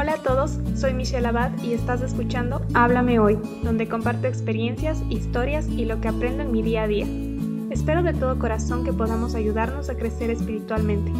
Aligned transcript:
Hola 0.00 0.12
a 0.12 0.22
todos, 0.22 0.60
soy 0.76 0.94
Michelle 0.94 1.26
Abad 1.26 1.50
y 1.60 1.72
estás 1.72 2.02
escuchando 2.02 2.62
Háblame 2.72 3.18
Hoy, 3.18 3.36
donde 3.64 3.88
comparto 3.88 4.28
experiencias, 4.28 5.02
historias 5.10 5.66
y 5.66 5.86
lo 5.86 6.00
que 6.00 6.06
aprendo 6.06 6.44
en 6.44 6.52
mi 6.52 6.62
día 6.62 6.84
a 6.84 6.86
día. 6.86 7.04
Espero 7.70 8.04
de 8.04 8.14
todo 8.14 8.38
corazón 8.38 8.84
que 8.84 8.92
podamos 8.92 9.34
ayudarnos 9.34 9.90
a 9.90 9.96
crecer 9.96 10.30
espiritualmente. 10.30 11.10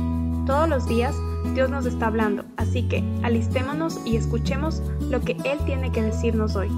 Todos 0.47 0.69
los 0.69 0.87
días 0.87 1.13
Dios 1.55 1.71
nos 1.71 1.87
está 1.87 2.07
hablando, 2.07 2.45
así 2.57 2.87
que 2.87 3.03
alistémonos 3.25 3.99
y 4.07 4.15
escuchemos 4.15 4.81
lo 5.11 5.23
que 5.23 5.33
Él 5.45 5.59
tiene 5.67 5.91
que 5.91 6.03
decirnos 6.03 6.55
hoy. 6.55 6.69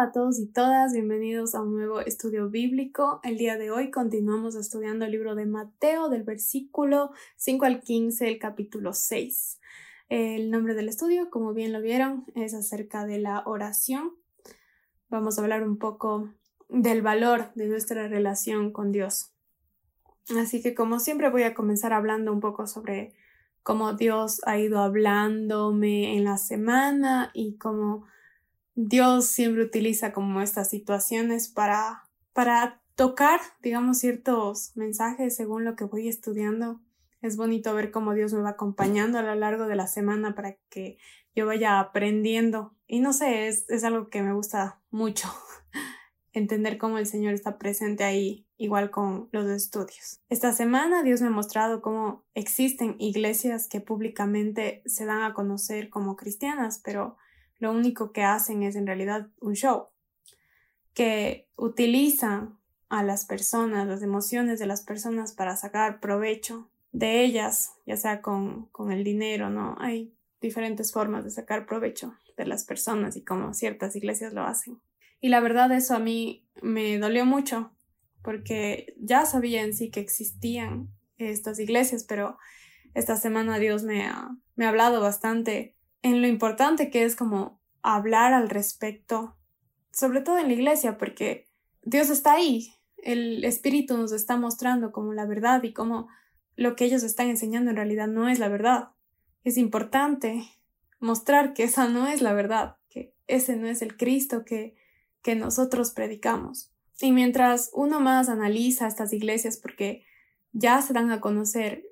A 0.00 0.12
todos 0.12 0.38
y 0.38 0.46
todas, 0.46 0.94
bienvenidos 0.94 1.54
a 1.54 1.60
un 1.60 1.76
nuevo 1.76 2.00
estudio 2.00 2.48
bíblico. 2.48 3.20
El 3.22 3.36
día 3.36 3.58
de 3.58 3.70
hoy 3.70 3.90
continuamos 3.90 4.54
estudiando 4.54 5.04
el 5.04 5.10
libro 5.10 5.34
de 5.34 5.44
Mateo 5.44 6.08
del 6.08 6.22
versículo 6.22 7.10
5 7.36 7.66
al 7.66 7.82
15, 7.82 8.26
el 8.26 8.38
capítulo 8.38 8.94
6. 8.94 9.60
El 10.08 10.50
nombre 10.50 10.72
del 10.72 10.88
estudio, 10.88 11.28
como 11.28 11.52
bien 11.52 11.74
lo 11.74 11.82
vieron, 11.82 12.24
es 12.34 12.54
acerca 12.54 13.04
de 13.04 13.18
la 13.18 13.42
oración. 13.44 14.12
Vamos 15.10 15.38
a 15.38 15.42
hablar 15.42 15.62
un 15.64 15.76
poco 15.76 16.30
del 16.70 17.02
valor 17.02 17.52
de 17.54 17.66
nuestra 17.66 18.08
relación 18.08 18.72
con 18.72 18.92
Dios. 18.92 19.34
Así 20.34 20.62
que 20.62 20.74
como 20.74 20.98
siempre 20.98 21.28
voy 21.28 21.42
a 21.42 21.52
comenzar 21.52 21.92
hablando 21.92 22.32
un 22.32 22.40
poco 22.40 22.66
sobre 22.66 23.12
cómo 23.62 23.92
Dios 23.92 24.40
ha 24.46 24.58
ido 24.58 24.80
hablándome 24.80 26.16
en 26.16 26.24
la 26.24 26.38
semana 26.38 27.30
y 27.34 27.58
cómo 27.58 28.06
Dios 28.82 29.26
siempre 29.26 29.64
utiliza 29.64 30.10
como 30.10 30.40
estas 30.40 30.70
situaciones 30.70 31.48
para, 31.48 32.04
para 32.32 32.80
tocar, 32.94 33.38
digamos, 33.62 33.98
ciertos 33.98 34.72
mensajes 34.74 35.36
según 35.36 35.66
lo 35.66 35.76
que 35.76 35.84
voy 35.84 36.08
estudiando. 36.08 36.80
Es 37.20 37.36
bonito 37.36 37.74
ver 37.74 37.90
cómo 37.90 38.14
Dios 38.14 38.32
me 38.32 38.40
va 38.40 38.50
acompañando 38.50 39.18
a 39.18 39.22
lo 39.22 39.34
largo 39.34 39.66
de 39.66 39.76
la 39.76 39.86
semana 39.86 40.34
para 40.34 40.56
que 40.70 40.96
yo 41.34 41.44
vaya 41.44 41.78
aprendiendo. 41.78 42.74
Y 42.86 43.00
no 43.00 43.12
sé, 43.12 43.48
es, 43.48 43.68
es 43.68 43.84
algo 43.84 44.08
que 44.08 44.22
me 44.22 44.32
gusta 44.32 44.80
mucho, 44.90 45.28
entender 46.32 46.78
cómo 46.78 46.96
el 46.96 47.06
Señor 47.06 47.34
está 47.34 47.58
presente 47.58 48.04
ahí, 48.04 48.46
igual 48.56 48.90
con 48.90 49.28
los 49.30 49.46
estudios. 49.50 50.22
Esta 50.30 50.54
semana 50.54 51.02
Dios 51.02 51.20
me 51.20 51.26
ha 51.26 51.32
mostrado 51.32 51.82
cómo 51.82 52.24
existen 52.32 52.96
iglesias 52.98 53.68
que 53.68 53.82
públicamente 53.82 54.82
se 54.86 55.04
dan 55.04 55.22
a 55.22 55.34
conocer 55.34 55.90
como 55.90 56.16
cristianas, 56.16 56.80
pero 56.82 57.18
lo 57.60 57.70
único 57.70 58.12
que 58.12 58.24
hacen 58.24 58.62
es 58.62 58.74
en 58.74 58.86
realidad 58.86 59.28
un 59.40 59.54
show, 59.54 59.86
que 60.94 61.48
utilizan 61.56 62.58
a 62.88 63.04
las 63.04 63.24
personas, 63.24 63.86
las 63.86 64.02
emociones 64.02 64.58
de 64.58 64.66
las 64.66 64.82
personas 64.82 65.32
para 65.32 65.56
sacar 65.56 66.00
provecho 66.00 66.68
de 66.90 67.22
ellas, 67.22 67.70
ya 67.86 67.96
sea 67.96 68.20
con, 68.20 68.66
con 68.66 68.90
el 68.90 69.04
dinero, 69.04 69.48
¿no? 69.48 69.76
Hay 69.78 70.12
diferentes 70.40 70.92
formas 70.92 71.22
de 71.22 71.30
sacar 71.30 71.66
provecho 71.66 72.14
de 72.36 72.46
las 72.46 72.64
personas 72.64 73.16
y 73.16 73.22
como 73.22 73.54
ciertas 73.54 73.94
iglesias 73.94 74.32
lo 74.32 74.42
hacen. 74.42 74.80
Y 75.20 75.28
la 75.28 75.38
verdad 75.40 75.70
eso 75.70 75.94
a 75.94 76.00
mí 76.00 76.48
me 76.62 76.98
dolió 76.98 77.24
mucho 77.24 77.70
porque 78.22 78.94
ya 78.98 79.24
sabía 79.24 79.62
en 79.62 79.74
sí 79.74 79.90
que 79.90 80.00
existían 80.00 80.88
estas 81.18 81.60
iglesias, 81.60 82.04
pero 82.04 82.38
esta 82.94 83.16
semana 83.16 83.58
Dios 83.58 83.84
me 83.84 84.10
me 84.60 84.66
ha 84.66 84.68
hablado 84.68 85.00
bastante 85.00 85.74
en 86.02 86.22
lo 86.22 86.28
importante 86.28 86.90
que 86.90 87.04
es 87.04 87.16
como 87.16 87.60
hablar 87.82 88.32
al 88.32 88.48
respecto, 88.48 89.36
sobre 89.92 90.20
todo 90.20 90.38
en 90.38 90.48
la 90.48 90.54
iglesia, 90.54 90.98
porque 90.98 91.46
Dios 91.82 92.10
está 92.10 92.34
ahí, 92.34 92.74
el 92.98 93.44
Espíritu 93.44 93.96
nos 93.96 94.12
está 94.12 94.36
mostrando 94.36 94.92
como 94.92 95.12
la 95.12 95.26
verdad 95.26 95.62
y 95.62 95.72
como 95.72 96.08
lo 96.56 96.76
que 96.76 96.84
ellos 96.84 97.02
están 97.02 97.28
enseñando 97.28 97.70
en 97.70 97.76
realidad 97.76 98.06
no 98.06 98.28
es 98.28 98.38
la 98.38 98.48
verdad. 98.48 98.90
Es 99.44 99.56
importante 99.56 100.44
mostrar 100.98 101.54
que 101.54 101.64
esa 101.64 101.88
no 101.88 102.06
es 102.06 102.20
la 102.20 102.34
verdad, 102.34 102.76
que 102.90 103.14
ese 103.26 103.56
no 103.56 103.66
es 103.66 103.80
el 103.80 103.96
Cristo 103.96 104.44
que, 104.44 104.76
que 105.22 105.34
nosotros 105.34 105.92
predicamos. 105.92 106.70
Y 107.00 107.12
mientras 107.12 107.70
uno 107.72 108.00
más 108.00 108.28
analiza 108.28 108.86
estas 108.86 109.12
iglesias 109.14 109.56
porque 109.56 110.04
ya 110.52 110.82
se 110.82 110.92
dan 110.92 111.10
a 111.10 111.20
conocer 111.20 111.89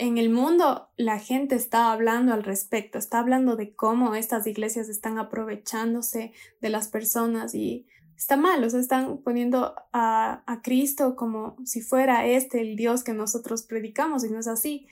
en 0.00 0.16
el 0.16 0.30
mundo 0.30 0.88
la 0.96 1.18
gente 1.18 1.54
está 1.54 1.92
hablando 1.92 2.32
al 2.32 2.42
respecto, 2.42 2.98
está 2.98 3.18
hablando 3.18 3.54
de 3.54 3.74
cómo 3.74 4.14
estas 4.14 4.46
iglesias 4.46 4.88
están 4.88 5.18
aprovechándose 5.18 6.32
de 6.62 6.70
las 6.70 6.88
personas 6.88 7.54
y 7.54 7.86
está 8.16 8.38
mal, 8.38 8.64
o 8.64 8.70
sea, 8.70 8.80
están 8.80 9.18
poniendo 9.18 9.74
a, 9.92 10.42
a 10.46 10.62
Cristo 10.62 11.16
como 11.16 11.56
si 11.66 11.82
fuera 11.82 12.26
este 12.26 12.62
el 12.62 12.76
Dios 12.76 13.04
que 13.04 13.12
nosotros 13.12 13.62
predicamos 13.62 14.24
y 14.24 14.30
no 14.30 14.38
es 14.38 14.48
así. 14.48 14.86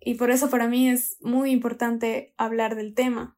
Y 0.00 0.14
por 0.14 0.32
eso 0.32 0.50
para 0.50 0.66
mí 0.66 0.90
es 0.90 1.18
muy 1.20 1.52
importante 1.52 2.34
hablar 2.36 2.74
del 2.74 2.94
tema. 2.94 3.36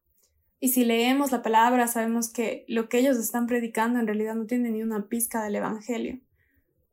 Y 0.59 0.69
si 0.69 0.85
leemos 0.85 1.31
la 1.31 1.43
palabra, 1.43 1.87
sabemos 1.87 2.29
que 2.29 2.65
lo 2.67 2.89
que 2.89 2.97
ellos 2.97 3.17
están 3.17 3.45
predicando 3.45 3.99
en 3.99 4.07
realidad 4.07 4.33
no 4.33 4.47
tiene 4.47 4.71
ni 4.71 4.81
una 4.81 5.07
pizca 5.07 5.43
del 5.43 5.55
Evangelio. 5.55 6.19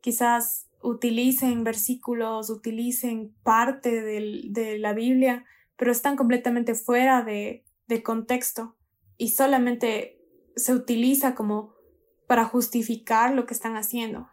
Quizás 0.02 0.65
utilicen 0.82 1.64
versículos, 1.64 2.50
utilicen 2.50 3.34
parte 3.42 4.02
de 4.02 4.78
la 4.78 4.92
Biblia, 4.92 5.44
pero 5.76 5.92
están 5.92 6.16
completamente 6.16 6.74
fuera 6.74 7.22
de, 7.22 7.64
de 7.86 8.02
contexto 8.02 8.76
y 9.16 9.30
solamente 9.30 10.18
se 10.56 10.74
utiliza 10.74 11.34
como 11.34 11.74
para 12.26 12.44
justificar 12.44 13.34
lo 13.34 13.46
que 13.46 13.54
están 13.54 13.76
haciendo. 13.76 14.30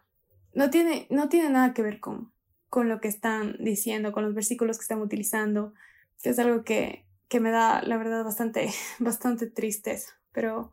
No 0.52 0.70
tiene, 0.70 1.06
no 1.10 1.28
tiene 1.28 1.50
nada 1.50 1.74
que 1.74 1.82
ver 1.82 2.00
con, 2.00 2.32
con 2.68 2.88
lo 2.88 3.00
que 3.00 3.08
están 3.08 3.56
diciendo, 3.60 4.12
con 4.12 4.24
los 4.24 4.34
versículos 4.34 4.78
que 4.78 4.82
están 4.82 5.00
utilizando, 5.00 5.74
es 6.22 6.38
algo 6.38 6.64
que, 6.64 7.04
que 7.28 7.40
me 7.40 7.50
da, 7.50 7.82
la 7.82 7.96
verdad, 7.96 8.24
bastante, 8.24 8.70
bastante 8.98 9.46
tristeza. 9.46 10.14
Pero 10.32 10.72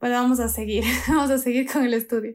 bueno, 0.00 0.16
vamos 0.16 0.40
a 0.40 0.48
seguir, 0.48 0.84
vamos 1.08 1.30
a 1.30 1.38
seguir 1.38 1.70
con 1.70 1.84
el 1.84 1.94
estudio. 1.94 2.34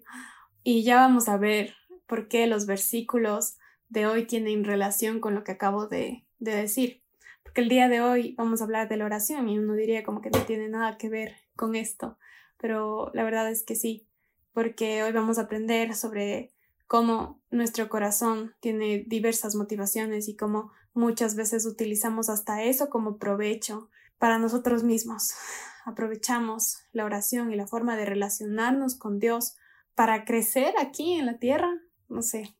Y 0.63 0.83
ya 0.83 0.95
vamos 0.95 1.27
a 1.29 1.37
ver 1.37 1.73
por 2.07 2.27
qué 2.27 2.47
los 2.47 2.65
versículos 2.65 3.57
de 3.89 4.07
hoy 4.07 4.25
tienen 4.25 4.63
relación 4.63 5.19
con 5.19 5.35
lo 5.35 5.43
que 5.43 5.53
acabo 5.53 5.87
de, 5.87 6.25
de 6.39 6.55
decir. 6.55 7.01
Porque 7.43 7.61
el 7.61 7.69
día 7.69 7.87
de 7.87 8.01
hoy 8.01 8.33
vamos 8.37 8.61
a 8.61 8.65
hablar 8.65 8.89
de 8.89 8.97
la 8.97 9.05
oración 9.05 9.47
y 9.49 9.57
uno 9.59 9.73
diría 9.75 10.03
como 10.03 10.21
que 10.21 10.29
no 10.29 10.41
tiene 10.41 10.67
nada 10.67 10.97
que 10.97 11.09
ver 11.09 11.35
con 11.55 11.75
esto, 11.75 12.17
pero 12.57 13.11
la 13.13 13.23
verdad 13.23 13.49
es 13.49 13.63
que 13.63 13.75
sí, 13.75 14.07
porque 14.53 15.03
hoy 15.03 15.11
vamos 15.11 15.37
a 15.37 15.43
aprender 15.43 15.95
sobre 15.95 16.51
cómo 16.87 17.41
nuestro 17.51 17.89
corazón 17.89 18.55
tiene 18.59 19.03
diversas 19.07 19.55
motivaciones 19.55 20.27
y 20.27 20.35
cómo 20.35 20.71
muchas 20.93 21.35
veces 21.35 21.65
utilizamos 21.65 22.29
hasta 22.29 22.63
eso 22.63 22.89
como 22.89 23.17
provecho 23.17 23.89
para 24.17 24.39
nosotros 24.39 24.83
mismos. 24.83 25.33
Aprovechamos 25.85 26.79
la 26.93 27.05
oración 27.05 27.51
y 27.51 27.55
la 27.55 27.67
forma 27.67 27.95
de 27.95 28.05
relacionarnos 28.05 28.95
con 28.95 29.19
Dios 29.19 29.55
para 29.93 30.25
crecer 30.25 30.73
aquí 30.79 31.13
en 31.13 31.25
la 31.25 31.37
tierra, 31.37 31.71
no 32.09 32.21
sé. 32.21 32.55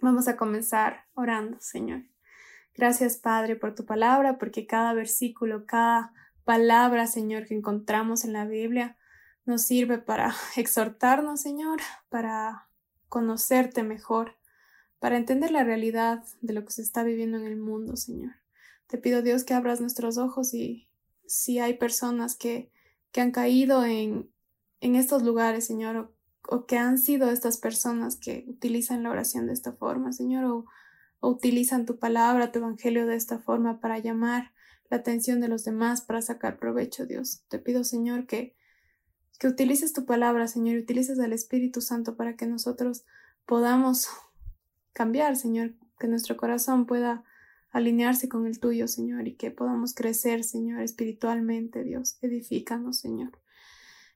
Vamos 0.00 0.28
a 0.28 0.36
comenzar 0.36 1.06
orando, 1.14 1.58
Señor. 1.60 2.04
Gracias, 2.74 3.16
Padre, 3.16 3.56
por 3.56 3.74
tu 3.74 3.84
palabra, 3.84 4.38
porque 4.38 4.66
cada 4.66 4.92
versículo, 4.94 5.66
cada 5.66 6.12
palabra, 6.44 7.06
Señor, 7.06 7.46
que 7.46 7.54
encontramos 7.54 8.24
en 8.24 8.32
la 8.32 8.44
Biblia 8.44 8.96
nos 9.44 9.62
sirve 9.62 9.98
para 9.98 10.34
exhortarnos, 10.56 11.40
Señor, 11.40 11.80
para 12.08 12.68
conocerte 13.08 13.82
mejor, 13.82 14.36
para 15.00 15.16
entender 15.16 15.50
la 15.50 15.64
realidad 15.64 16.22
de 16.40 16.52
lo 16.52 16.64
que 16.64 16.72
se 16.72 16.82
está 16.82 17.02
viviendo 17.02 17.38
en 17.38 17.46
el 17.46 17.56
mundo, 17.56 17.96
Señor. 17.96 18.34
Te 18.86 18.98
pido, 18.98 19.22
Dios, 19.22 19.44
que 19.44 19.54
abras 19.54 19.80
nuestros 19.80 20.18
ojos 20.18 20.54
y 20.54 20.88
si 21.26 21.58
hay 21.58 21.74
personas 21.74 22.36
que, 22.36 22.70
que 23.10 23.20
han 23.20 23.32
caído 23.32 23.84
en, 23.84 24.30
en 24.80 24.96
estos 24.96 25.22
lugares, 25.22 25.66
Señor, 25.66 26.14
o 26.50 26.64
que 26.64 26.78
han 26.78 26.96
sido 26.96 27.30
estas 27.30 27.58
personas 27.58 28.16
que 28.16 28.46
utilizan 28.48 29.02
la 29.02 29.10
oración 29.10 29.46
de 29.46 29.52
esta 29.52 29.72
forma, 29.72 30.12
Señor, 30.14 30.44
o, 30.44 30.64
utilizan 31.20 31.84
tu 31.84 31.98
palabra, 31.98 32.52
tu 32.52 32.60
evangelio 32.60 33.06
de 33.06 33.16
esta 33.16 33.38
forma 33.38 33.80
para 33.80 33.98
llamar 33.98 34.52
la 34.88 34.96
atención 34.96 35.42
de 35.42 35.48
los 35.48 35.64
demás, 35.64 36.00
para 36.00 36.22
sacar 36.22 36.58
provecho, 36.58 37.04
Dios. 37.04 37.42
Te 37.48 37.58
pido, 37.58 37.84
Señor, 37.84 38.26
que, 38.26 38.56
que 39.38 39.46
utilices 39.46 39.92
tu 39.92 40.06
palabra, 40.06 40.48
Señor, 40.48 40.76
y 40.76 40.80
utilices 40.80 41.20
al 41.20 41.34
Espíritu 41.34 41.82
Santo 41.82 42.16
para 42.16 42.34
que 42.34 42.46
nosotros 42.46 43.04
podamos 43.44 44.08
cambiar, 44.94 45.36
Señor, 45.36 45.74
que 45.98 46.08
nuestro 46.08 46.38
corazón 46.38 46.86
pueda 46.86 47.24
alinearse 47.72 48.30
con 48.30 48.46
el 48.46 48.58
tuyo, 48.58 48.88
Señor, 48.88 49.28
y 49.28 49.34
que 49.34 49.50
podamos 49.50 49.92
crecer, 49.92 50.44
Señor, 50.44 50.80
espiritualmente, 50.80 51.84
Dios. 51.84 52.16
Edifícanos, 52.22 52.96
Señor. 53.00 53.32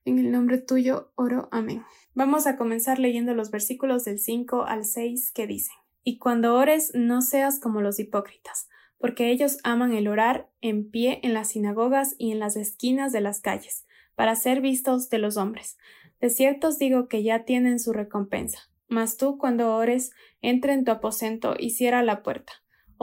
En 0.07 0.19
el 0.19 0.33
nombre 0.33 0.57
tuyo 0.59 1.13
oro. 1.17 1.49
Amén. 1.53 1.85
Vamos 2.15 2.47
a 2.47 2.57
comenzar 2.57 2.99
leyendo 2.99 3.35
los 3.35 3.51
versículos 3.51 4.05
del 4.05 4.19
5 4.19 4.65
al 4.65 4.85
6 4.85 5.33
que 5.33 5.47
dicen, 5.47 5.77
Y 6.05 6.19
cuando 6.19 6.55
ores 6.55 6.93
no 6.95 7.23
seas 7.23 7.59
como 7.59 7.81
los 7.81 7.99
hipócritas, 7.99 8.69
porque 8.99 9.31
ellos 9.31 9.59
aman 9.65 9.95
el 9.95 10.09
orar 10.09 10.49
en 10.61 10.91
pie 10.91 11.21
en 11.23 11.35
las 11.35 11.49
sinagogas 11.49 12.15
y 12.19 12.33
en 12.33 12.39
las 12.39 12.57
esquinas 12.57 13.13
de 13.13 13.21
las 13.21 13.41
calles, 13.41 13.87
para 14.15 14.37
ser 14.37 14.61
vistos 14.61 15.09
de 15.09 15.19
los 15.19 15.37
hombres. 15.37 15.79
De 16.21 16.31
cierto 16.31 16.69
os 16.69 16.79
digo 16.79 17.09
que 17.09 17.23
ya 17.23 17.45
tienen 17.45 17.81
su 17.81 17.93
recompensa. 17.93 18.71
Mas 18.89 19.17
tú 19.17 19.39
cuando 19.39 19.75
ores, 19.75 20.13
entra 20.43 20.75
en 20.75 20.85
tu 20.85 20.93
aposento 20.93 21.55
y 21.59 21.71
cierra 21.71 22.03
la 22.03 22.23
puerta 22.23 22.53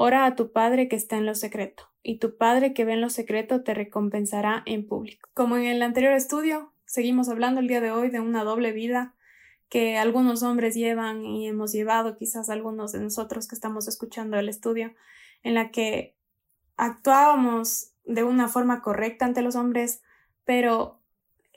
Ora 0.01 0.25
a 0.25 0.33
tu 0.33 0.53
Padre 0.53 0.87
que 0.87 0.95
está 0.95 1.17
en 1.17 1.25
lo 1.25 1.35
secreto, 1.35 1.91
y 2.03 2.19
tu 2.19 2.37
Padre 2.37 2.73
que 2.73 2.85
ve 2.85 2.93
en 2.93 3.01
lo 3.01 3.09
secreto 3.09 3.63
te 3.63 3.73
recompensará 3.73 4.63
en 4.65 4.87
público. 4.87 5.27
Como 5.33 5.57
en 5.57 5.65
el 5.65 5.81
anterior 5.81 6.13
estudio, 6.13 6.71
seguimos 6.89 7.29
hablando 7.29 7.61
el 7.61 7.67
día 7.67 7.81
de 7.81 7.91
hoy 7.91 8.09
de 8.09 8.19
una 8.19 8.43
doble 8.43 8.71
vida 8.71 9.13
que 9.69 9.99
algunos 9.99 10.41
hombres 10.41 10.73
llevan 10.73 11.23
y 11.23 11.47
hemos 11.47 11.71
llevado 11.71 12.17
quizás 12.17 12.49
algunos 12.49 12.93
de 12.93 12.99
nosotros 12.99 13.47
que 13.47 13.53
estamos 13.53 13.87
escuchando 13.87 14.39
el 14.39 14.49
estudio, 14.49 14.95
en 15.43 15.53
la 15.53 15.69
que 15.69 16.15
actuábamos 16.77 17.91
de 18.05 18.23
una 18.23 18.47
forma 18.47 18.81
correcta 18.81 19.25
ante 19.25 19.43
los 19.43 19.55
hombres, 19.55 20.01
pero 20.45 20.99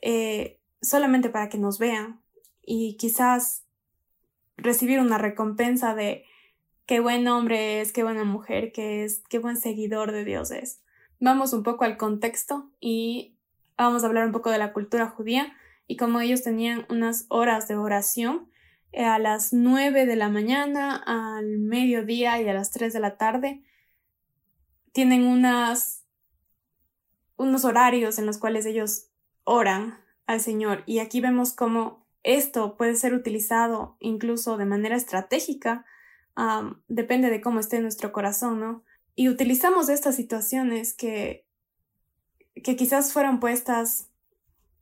eh, 0.02 0.60
solamente 0.82 1.30
para 1.30 1.48
que 1.48 1.56
nos 1.56 1.78
vean 1.78 2.20
y 2.60 2.98
quizás 2.98 3.64
recibir 4.58 5.00
una 5.00 5.16
recompensa 5.16 5.94
de 5.94 6.26
qué 6.84 7.00
buen 7.00 7.26
hombre 7.26 7.80
es, 7.80 7.94
qué 7.94 8.02
buena 8.02 8.24
mujer 8.24 8.70
que 8.70 9.04
es, 9.04 9.22
qué 9.30 9.38
buen 9.38 9.56
seguidor 9.56 10.12
de 10.12 10.26
Dios 10.26 10.50
es. 10.50 10.82
Vamos 11.20 11.54
un 11.54 11.62
poco 11.62 11.84
al 11.84 11.96
contexto 11.96 12.70
y 12.80 13.31
vamos 13.82 14.04
a 14.04 14.06
hablar 14.06 14.26
un 14.26 14.32
poco 14.32 14.50
de 14.50 14.58
la 14.58 14.72
cultura 14.72 15.08
judía 15.08 15.52
y 15.86 15.96
cómo 15.96 16.20
ellos 16.20 16.42
tenían 16.42 16.86
unas 16.88 17.26
horas 17.28 17.68
de 17.68 17.76
oración 17.76 18.50
eh, 18.92 19.04
a 19.04 19.18
las 19.18 19.52
nueve 19.52 20.06
de 20.06 20.16
la 20.16 20.28
mañana, 20.28 20.96
al 20.96 21.58
mediodía 21.58 22.40
y 22.40 22.48
a 22.48 22.54
las 22.54 22.70
tres 22.70 22.92
de 22.92 23.00
la 23.00 23.16
tarde. 23.16 23.62
Tienen 24.92 25.26
unas, 25.26 26.04
unos 27.36 27.64
horarios 27.64 28.18
en 28.18 28.26
los 28.26 28.38
cuales 28.38 28.66
ellos 28.66 29.08
oran 29.44 29.98
al 30.26 30.40
Señor 30.40 30.82
y 30.86 30.98
aquí 31.00 31.20
vemos 31.20 31.52
cómo 31.52 32.06
esto 32.22 32.76
puede 32.76 32.94
ser 32.94 33.14
utilizado 33.14 33.96
incluso 33.98 34.56
de 34.56 34.66
manera 34.66 34.96
estratégica 34.96 35.84
depende 36.88 37.30
de 37.30 37.40
cómo 37.40 37.60
esté 37.60 37.80
nuestro 37.80 38.12
corazón, 38.12 38.60
¿no? 38.60 38.84
Y 39.14 39.28
utilizamos 39.28 39.88
estas 39.88 40.16
situaciones 40.16 40.94
que, 40.94 41.46
que 42.54 42.76
quizás 42.76 43.12
fueron 43.12 43.40
puestas 43.40 44.08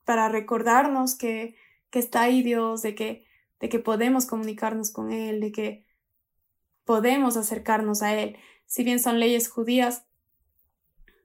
para 0.05 0.28
recordarnos 0.28 1.14
que, 1.14 1.56
que 1.90 1.99
está 1.99 2.22
ahí 2.22 2.43
Dios, 2.43 2.82
de 2.82 2.94
que, 2.94 3.26
de 3.61 3.69
que 3.69 3.78
podemos 3.78 4.26
comunicarnos 4.26 4.90
con 4.90 5.12
Él, 5.12 5.40
de 5.40 5.52
que 5.52 5.87
podemos 6.84 7.37
acercarnos 7.37 8.02
a 8.02 8.14
Él. 8.14 8.37
Si 8.67 8.84
bien 8.84 9.00
son 9.00 9.20
leyes 9.20 9.49
judías, 9.49 10.05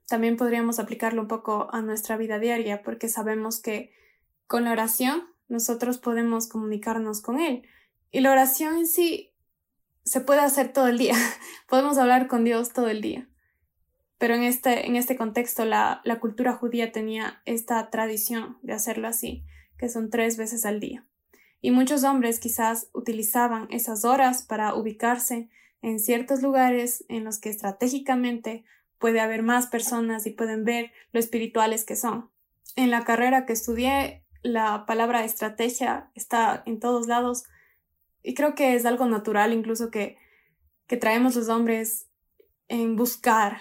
también 0.06 0.36
podríamos 0.36 0.78
aplicarlo 0.78 1.22
un 1.22 1.28
poco 1.28 1.68
a 1.72 1.82
nuestra 1.82 2.16
vida 2.16 2.38
diaria, 2.38 2.82
porque 2.82 3.08
sabemos 3.08 3.60
que 3.60 3.92
con 4.46 4.64
la 4.64 4.72
oración 4.72 5.24
nosotros 5.48 5.98
podemos 5.98 6.48
comunicarnos 6.48 7.20
con 7.20 7.40
Él. 7.40 7.66
Y 8.12 8.20
la 8.20 8.30
oración 8.32 8.76
en 8.76 8.86
sí 8.86 9.32
se 10.04 10.20
puede 10.20 10.40
hacer 10.40 10.72
todo 10.72 10.86
el 10.86 10.98
día. 10.98 11.14
Podemos 11.68 11.98
hablar 11.98 12.28
con 12.28 12.44
Dios 12.44 12.72
todo 12.72 12.88
el 12.88 13.00
día. 13.00 13.28
Pero 14.18 14.34
en 14.34 14.42
este, 14.42 14.86
en 14.86 14.96
este 14.96 15.16
contexto, 15.16 15.64
la, 15.64 16.00
la 16.04 16.20
cultura 16.20 16.54
judía 16.54 16.92
tenía 16.92 17.42
esta 17.44 17.90
tradición 17.90 18.58
de 18.62 18.72
hacerlo 18.72 19.08
así, 19.08 19.44
que 19.78 19.88
son 19.88 20.10
tres 20.10 20.36
veces 20.36 20.64
al 20.64 20.80
día. 20.80 21.06
Y 21.60 21.70
muchos 21.70 22.04
hombres 22.04 22.40
quizás 22.40 22.88
utilizaban 22.92 23.66
esas 23.70 24.04
horas 24.04 24.42
para 24.42 24.74
ubicarse 24.74 25.48
en 25.82 26.00
ciertos 26.00 26.42
lugares 26.42 27.04
en 27.08 27.24
los 27.24 27.38
que 27.38 27.50
estratégicamente 27.50 28.64
puede 28.98 29.20
haber 29.20 29.42
más 29.42 29.66
personas 29.66 30.26
y 30.26 30.30
pueden 30.30 30.64
ver 30.64 30.92
lo 31.12 31.20
espirituales 31.20 31.84
que 31.84 31.96
son. 31.96 32.30
En 32.76 32.90
la 32.90 33.04
carrera 33.04 33.46
que 33.46 33.52
estudié, 33.52 34.22
la 34.42 34.86
palabra 34.86 35.24
estrategia 35.24 36.10
está 36.14 36.62
en 36.66 36.80
todos 36.80 37.06
lados 37.06 37.44
y 38.22 38.34
creo 38.34 38.54
que 38.54 38.74
es 38.74 38.86
algo 38.86 39.06
natural 39.06 39.52
incluso 39.52 39.90
que, 39.90 40.16
que 40.86 40.96
traemos 40.96 41.36
los 41.36 41.48
hombres 41.48 42.08
en 42.68 42.96
buscar 42.96 43.58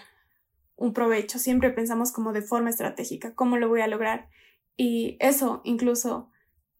un 0.76 0.94
provecho. 0.94 1.40
Siempre 1.40 1.72
pensamos 1.72 2.12
como 2.12 2.34
de 2.34 2.42
forma 2.42 2.70
estratégica, 2.70 3.34
¿cómo 3.34 3.58
lo 3.58 3.70
voy 3.70 3.82
a 3.82 3.88
lograr? 3.88 4.30
Y 4.78 5.18
eso 5.20 5.62
incluso 5.64 6.30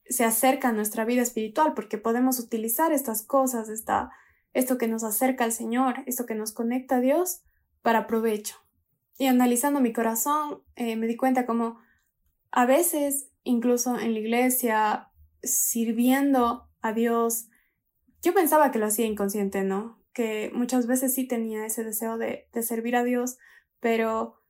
se 0.08 0.24
acerca 0.24 0.70
a 0.70 0.74
nuestra 0.74 1.06
vida 1.06 1.22
espiritual 1.22 1.74
porque 1.74 1.98
podemos 1.98 2.40
utilizar 2.40 2.92
estas 2.92 3.24
cosas, 3.24 3.70
esta, 3.70 4.12
esto 4.54 4.78
que 4.78 4.88
nos 4.88 5.04
acerca 5.04 5.44
al 5.44 5.52
Señor, 5.52 6.04
esto 6.06 6.26
que 6.26 6.36
nos 6.36 6.52
conecta 6.52 6.98
a 6.98 7.02
Dios 7.02 7.42
para 7.82 8.08
provecho. 8.08 8.56
Y 9.18 9.28
analizando 9.28 9.80
mi 9.80 9.94
corazón, 9.94 10.62
eh, 10.76 10.96
me 10.96 11.08
di 11.08 11.16
cuenta 11.16 11.46
como 11.46 11.80
a 12.52 12.66
veces, 12.66 13.30
incluso 13.44 13.98
en 14.00 14.14
la 14.14 14.20
iglesia, 14.20 15.10
sirviendo 15.42 16.70
a 16.82 16.94
Dios, 16.94 17.48
yo 18.22 18.34
pensaba 18.34 18.72
que 18.72 18.80
lo 18.80 18.88
hacía 18.88 19.06
inconsciente, 19.06 19.64
¿no? 19.64 20.02
Que 20.14 20.52
muchas 20.54 20.88
veces 20.88 21.14
sí 21.14 21.28
tenía 21.28 21.66
ese 21.66 21.84
deseo 21.84 22.18
de, 22.18 22.48
de 22.54 22.64
servir 22.64 22.96
a 22.96 23.04
Dios, 23.04 23.38
pero 23.86 24.42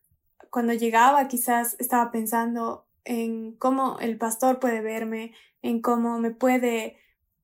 cuando 0.50 0.72
llegaba 0.72 1.28
quizás 1.28 1.76
estaba 1.78 2.10
pensando 2.10 2.88
en 3.04 3.52
cómo 3.58 4.00
el 4.00 4.18
pastor 4.18 4.62
puede 4.62 4.80
verme, 4.80 5.34
en 5.62 5.82
cómo 5.82 6.20
me 6.20 6.32
puede, 6.32 6.96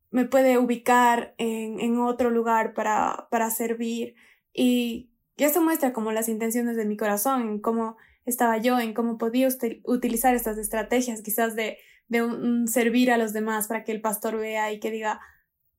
me 0.09 0.23
puede 0.23 0.57
ubicar 0.57 1.35
en, 1.37 1.81
en 1.81 1.99
otro 1.99 2.29
lugar 2.29 2.73
para, 2.73 3.27
para 3.29 3.51
servir. 3.51 4.15
Y, 4.53 5.09
eso 5.35 5.61
muestra 5.61 5.91
como 5.91 6.13
las 6.13 6.29
intenciones 6.29 6.77
de 6.77 6.85
mi 6.85 6.95
corazón, 6.95 7.41
en 7.41 7.59
cómo 7.59 7.97
estaba 8.25 8.57
yo, 8.57 8.79
en 8.79 8.93
cómo 8.93 9.17
podía 9.17 9.49
utilizar 9.83 10.33
estas 10.33 10.57
estrategias 10.57 11.21
quizás 11.21 11.57
de, 11.57 11.77
de 12.07 12.23
un 12.23 12.69
servir 12.69 13.11
a 13.11 13.17
los 13.17 13.33
demás 13.33 13.67
para 13.67 13.83
que 13.83 13.91
el 13.91 13.99
pastor 13.99 14.37
vea 14.37 14.71
y 14.71 14.79
que 14.79 14.91
diga, 14.91 15.19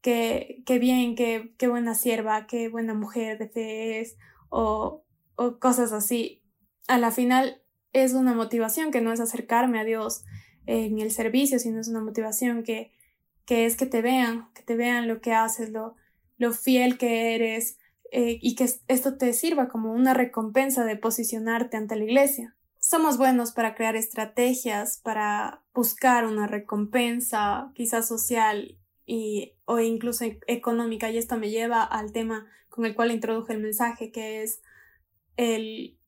qué, 0.03 0.63
qué 0.67 0.79
bien, 0.79 1.15
qué, 1.15 1.55
qué 1.57 1.69
buena 1.69 1.95
sierva, 1.95 2.47
qué 2.47 2.69
buena 2.69 2.93
mujer 2.93 3.39
de 3.39 3.49
fe 3.49 4.01
es, 4.01 4.19
o, 4.51 5.07
o 5.37 5.59
cosas 5.59 5.93
así. 5.93 6.43
A 6.89 6.99
la 6.99 7.11
final 7.11 7.63
es 7.93 8.13
una 8.13 8.35
motivación 8.35 8.91
que 8.91 9.01
no 9.01 9.13
es 9.13 9.21
acercarme 9.21 9.81
a 9.81 9.85
Dios 9.85 10.25
en 10.67 10.99
el 11.01 11.11
servicio, 11.11 11.59
sino 11.59 11.81
es 11.81 11.89
una 11.89 12.01
motivación 12.01 12.63
que, 12.63 12.93
que 13.45 13.67
es 13.67 13.77
que 13.77 13.87
te 13.87 14.03
vean, 14.03 14.49
que 14.55 14.63
te 14.63 14.77
vean 14.77 15.09
lo 15.09 15.21
que 15.21 15.33
haces, 15.33 15.71
lo, 15.71 15.97
lo 16.39 16.53
fiel 16.53 16.99
que 16.99 17.35
eres, 17.35 17.79
eh, 18.11 18.39
y 18.43 18.55
que 18.55 18.69
esto 18.89 19.17
te 19.17 19.33
sirva 19.33 19.69
como 19.69 19.93
una 19.93 20.13
recompensa 20.13 20.85
de 20.85 20.97
posicionarte 20.97 21.79
ante 21.79 21.97
la 21.97 22.05
iglesia. 22.05 22.55
Somos 22.79 23.17
buenos 23.17 23.53
para 23.53 23.75
crear 23.75 23.97
estrategias, 23.97 24.99
para 24.99 25.63
buscar 25.73 26.27
una 26.27 26.47
recompensa, 26.47 27.73
quizás 27.75 28.07
social, 28.07 28.77
y, 29.07 29.55
o 29.65 29.81
incluso 29.81 30.25
económica. 30.47 31.11
Y 31.11 31.19
esto 31.19 31.39
me 31.39 31.51
lleva 31.51 31.83
al 31.83 32.13
tema 32.13 32.47
con 32.69 32.85
el 32.85 32.95
cual 32.95 33.13
introduje 33.13 33.55
el 33.55 33.61
mensaje, 33.61 34.11
que 34.13 34.43
es 34.43 34.61
el 35.37 35.99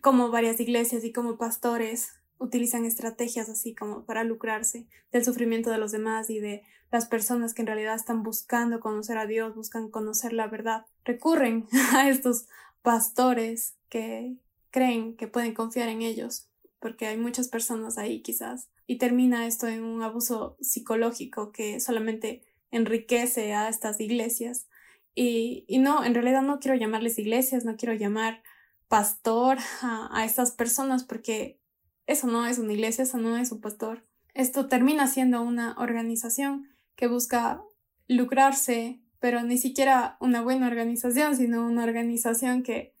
cómo 0.00 0.30
varias 0.30 0.60
iglesias 0.60 1.04
y 1.04 1.12
como 1.12 1.38
pastores 1.38 2.10
utilizan 2.38 2.84
estrategias 2.84 3.48
así 3.48 3.74
como 3.74 4.04
para 4.04 4.24
lucrarse 4.24 4.86
del 5.12 5.24
sufrimiento 5.24 5.70
de 5.70 5.78
los 5.78 5.92
demás 5.92 6.30
y 6.30 6.38
de 6.38 6.62
las 6.90 7.06
personas 7.06 7.52
que 7.52 7.62
en 7.62 7.66
realidad 7.66 7.94
están 7.94 8.22
buscando 8.22 8.80
conocer 8.80 9.18
a 9.18 9.26
Dios, 9.26 9.54
buscan 9.54 9.90
conocer 9.90 10.32
la 10.32 10.46
verdad. 10.46 10.86
Recurren 11.04 11.66
a 11.94 12.08
estos 12.08 12.46
pastores 12.82 13.76
que 13.88 14.36
creen 14.70 15.16
que 15.16 15.28
pueden 15.28 15.54
confiar 15.54 15.88
en 15.88 16.02
ellos, 16.02 16.48
porque 16.78 17.06
hay 17.06 17.16
muchas 17.16 17.48
personas 17.48 17.98
ahí 17.98 18.22
quizás 18.22 18.68
y 18.86 18.96
termina 18.96 19.46
esto 19.46 19.66
en 19.66 19.82
un 19.82 20.02
abuso 20.02 20.56
psicológico 20.60 21.52
que 21.52 21.78
solamente 21.78 22.42
enriquece 22.70 23.52
a 23.52 23.68
estas 23.68 24.00
iglesias. 24.00 24.66
Y, 25.14 25.64
y 25.68 25.78
no, 25.78 26.04
en 26.04 26.14
realidad 26.14 26.42
no 26.42 26.58
quiero 26.58 26.78
llamarles 26.78 27.18
iglesias, 27.18 27.64
no 27.64 27.76
quiero 27.76 27.94
llamar 27.94 28.42
pastor 28.88 29.58
a, 29.82 30.24
estas 30.24 30.52
personas 30.52 31.04
porque 31.04 31.60
eso 32.06 32.26
no 32.26 32.46
es 32.46 32.58
una 32.58 32.72
iglesia, 32.72 33.04
eso 33.04 33.18
no 33.18 33.36
es 33.36 33.52
un 33.52 33.60
pastor. 33.60 34.04
Esto 34.34 34.68
termina 34.68 35.06
siendo 35.06 35.42
una 35.42 35.74
organización 35.78 36.68
que 36.96 37.06
busca 37.06 37.62
lucrarse, 38.06 39.00
pero 39.20 39.42
ni 39.42 39.58
siquiera 39.58 40.16
una 40.20 40.40
buena 40.40 40.66
organización, 40.66 41.36
sino 41.36 41.66
una 41.66 41.84
organización 41.84 42.62
que, 42.62 42.94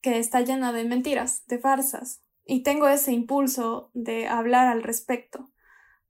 que 0.00 0.18
está 0.18 0.40
llena 0.42 0.72
de 0.72 0.84
mentiras, 0.84 1.44
de 1.46 1.58
farsas, 1.58 2.20
y 2.46 2.62
tengo 2.62 2.88
ese 2.88 3.12
impulso 3.12 3.90
de 3.94 4.28
hablar 4.28 4.68
al 4.68 4.82
respecto, 4.82 5.50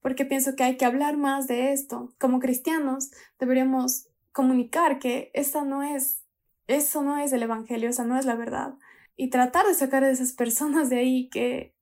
porque 0.00 0.24
pienso 0.24 0.56
que 0.56 0.64
hay 0.64 0.76
que 0.76 0.84
hablar 0.84 1.16
más 1.16 1.46
de 1.46 1.72
esto. 1.72 2.12
Como 2.18 2.40
cristianos 2.40 3.10
deberíamos 3.38 4.08
comunicar 4.32 4.98
que 4.98 5.30
esa 5.32 5.64
no 5.64 5.82
es, 5.82 6.23
eso 6.66 7.02
no 7.02 7.18
es 7.18 7.32
el 7.32 7.42
Evangelio, 7.42 7.90
esa 7.90 8.04
no 8.04 8.18
es 8.18 8.24
la 8.24 8.34
verdad, 8.34 8.74
y 9.16 9.30
tratar 9.30 9.66
de 9.66 9.74
sacar 9.74 10.04
a 10.04 10.10
esas 10.10 10.32
personas 10.32 10.90
de 10.90 10.98
ahí 10.98 11.28
que, 11.28 11.74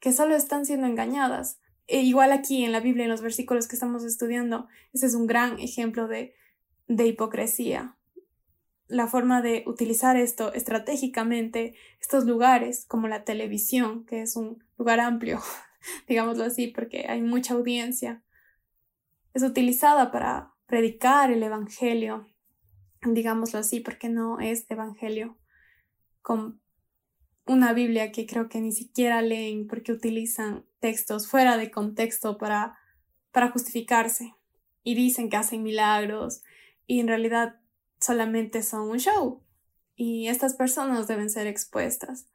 que 0.00 0.12
solo 0.12 0.34
están 0.34 0.66
siendo 0.66 0.86
engañadas. 0.86 1.60
E 1.86 2.00
igual 2.00 2.32
aquí 2.32 2.64
en 2.64 2.72
la 2.72 2.80
Biblia, 2.80 3.04
en 3.04 3.10
los 3.10 3.20
versículos 3.20 3.68
que 3.68 3.76
estamos 3.76 4.04
estudiando, 4.04 4.68
ese 4.92 5.06
es 5.06 5.14
un 5.14 5.26
gran 5.26 5.58
ejemplo 5.58 6.08
de, 6.08 6.34
de 6.88 7.06
hipocresía. 7.06 7.96
La 8.88 9.06
forma 9.06 9.42
de 9.42 9.64
utilizar 9.66 10.16
esto 10.16 10.52
estratégicamente, 10.52 11.74
estos 12.00 12.24
lugares 12.24 12.84
como 12.86 13.08
la 13.08 13.24
televisión, 13.24 14.04
que 14.06 14.22
es 14.22 14.36
un 14.36 14.64
lugar 14.78 15.00
amplio, 15.00 15.40
digámoslo 16.08 16.44
así, 16.44 16.68
porque 16.68 17.06
hay 17.08 17.22
mucha 17.22 17.54
audiencia, 17.54 18.22
es 19.34 19.42
utilizada 19.42 20.10
para 20.10 20.52
predicar 20.66 21.30
el 21.30 21.42
Evangelio 21.42 22.26
digámoslo 23.04 23.58
así, 23.58 23.80
porque 23.80 24.08
no 24.08 24.40
es 24.40 24.66
evangelio 24.68 25.36
con 26.20 26.60
una 27.46 27.72
Biblia 27.72 28.12
que 28.12 28.26
creo 28.26 28.48
que 28.48 28.60
ni 28.60 28.72
siquiera 28.72 29.20
leen 29.22 29.66
porque 29.66 29.92
utilizan 29.92 30.64
textos 30.80 31.26
fuera 31.26 31.56
de 31.56 31.70
contexto 31.70 32.38
para, 32.38 32.78
para 33.32 33.50
justificarse 33.50 34.34
y 34.84 34.94
dicen 34.94 35.28
que 35.28 35.36
hacen 35.36 35.62
milagros 35.62 36.42
y 36.86 37.00
en 37.00 37.08
realidad 37.08 37.60
solamente 38.00 38.62
son 38.62 38.90
un 38.90 38.98
show 38.98 39.42
y 39.96 40.28
estas 40.28 40.54
personas 40.54 41.08
deben 41.08 41.30
ser 41.30 41.46
expuestas 41.46 42.28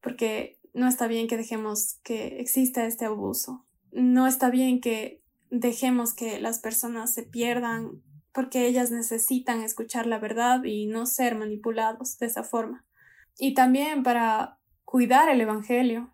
porque 0.00 0.60
no 0.72 0.86
está 0.86 1.06
bien 1.06 1.26
que 1.26 1.36
dejemos 1.36 1.98
que 2.04 2.38
exista 2.40 2.86
este 2.86 3.06
abuso. 3.06 3.64
No 3.92 4.26
está 4.26 4.50
bien 4.50 4.80
que 4.80 5.22
dejemos 5.50 6.12
que 6.12 6.38
las 6.38 6.58
personas 6.58 7.14
se 7.14 7.22
pierdan 7.22 8.02
porque 8.36 8.66
ellas 8.66 8.90
necesitan 8.90 9.62
escuchar 9.62 10.06
la 10.06 10.18
verdad 10.18 10.62
y 10.62 10.84
no 10.84 11.06
ser 11.06 11.36
manipulados 11.36 12.18
de 12.18 12.26
esa 12.26 12.42
forma. 12.42 12.84
Y 13.38 13.54
también 13.54 14.02
para 14.02 14.58
cuidar 14.84 15.30
el 15.30 15.40
Evangelio, 15.40 16.12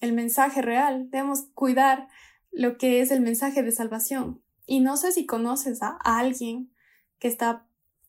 el 0.00 0.12
mensaje 0.12 0.62
real, 0.62 1.08
debemos 1.10 1.44
cuidar 1.54 2.08
lo 2.50 2.76
que 2.76 3.00
es 3.00 3.12
el 3.12 3.20
mensaje 3.20 3.62
de 3.62 3.70
salvación. 3.70 4.42
Y 4.66 4.80
no 4.80 4.96
sé 4.96 5.12
si 5.12 5.26
conoces 5.26 5.80
a 5.80 5.96
alguien 6.02 6.72
que 7.20 7.28
está 7.28 7.68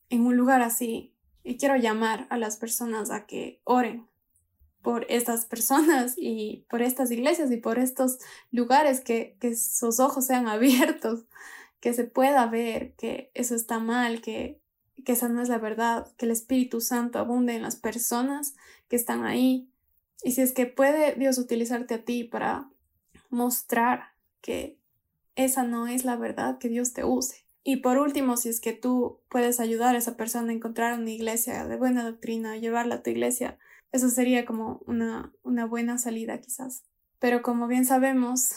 en 0.09 0.25
un 0.25 0.35
lugar 0.35 0.63
así 0.63 1.13
y 1.43 1.57
quiero 1.57 1.75
llamar 1.75 2.25
a 2.31 2.39
las 2.39 2.57
personas 2.57 3.11
a 3.11 3.27
que 3.27 3.61
oren 3.63 4.07
por 4.81 5.05
estas 5.07 5.45
personas 5.45 6.15
y 6.17 6.65
por 6.67 6.81
estas 6.81 7.11
iglesias 7.11 7.51
y 7.51 7.57
por 7.57 7.77
estos 7.77 8.17
lugares, 8.49 9.01
que, 9.01 9.37
que 9.39 9.55
sus 9.55 9.99
ojos 9.99 10.25
sean 10.25 10.47
abiertos, 10.47 11.25
que 11.81 11.93
se 11.93 12.05
pueda 12.05 12.45
ver 12.45 12.93
que 12.93 13.31
eso 13.33 13.55
está 13.55 13.79
mal, 13.79 14.21
que, 14.21 14.61
que 15.03 15.11
esa 15.11 15.27
no 15.27 15.41
es 15.41 15.49
la 15.49 15.57
verdad, 15.57 16.07
que 16.15 16.25
el 16.25 16.31
Espíritu 16.31 16.79
Santo 16.79 17.19
abunde 17.19 17.55
en 17.55 17.63
las 17.63 17.75
personas 17.75 18.55
que 18.87 18.95
están 18.95 19.25
ahí. 19.25 19.67
Y 20.23 20.31
si 20.31 20.41
es 20.41 20.53
que 20.53 20.67
puede 20.67 21.15
Dios 21.15 21.37
utilizarte 21.39 21.95
a 21.95 22.05
ti 22.05 22.23
para 22.23 22.69
mostrar 23.29 24.13
que 24.41 24.77
esa 25.35 25.63
no 25.63 25.87
es 25.87 26.05
la 26.05 26.15
verdad, 26.15 26.59
que 26.59 26.69
Dios 26.69 26.93
te 26.93 27.03
use. 27.03 27.45
Y 27.63 27.77
por 27.77 27.97
último, 27.97 28.37
si 28.37 28.49
es 28.49 28.59
que 28.59 28.73
tú 28.73 29.19
puedes 29.29 29.59
ayudar 29.59 29.95
a 29.95 29.97
esa 29.97 30.17
persona 30.17 30.51
a 30.51 30.55
encontrar 30.55 30.97
una 30.99 31.11
iglesia 31.11 31.67
de 31.67 31.77
buena 31.77 32.03
doctrina, 32.03 32.57
llevarla 32.57 32.95
a 32.95 33.03
tu 33.03 33.09
iglesia, 33.09 33.57
eso 33.91 34.09
sería 34.09 34.45
como 34.45 34.81
una, 34.85 35.33
una 35.43 35.65
buena 35.65 35.97
salida 35.97 36.39
quizás. 36.39 36.83
Pero 37.19 37.41
como 37.41 37.67
bien 37.67 37.85
sabemos, 37.85 38.51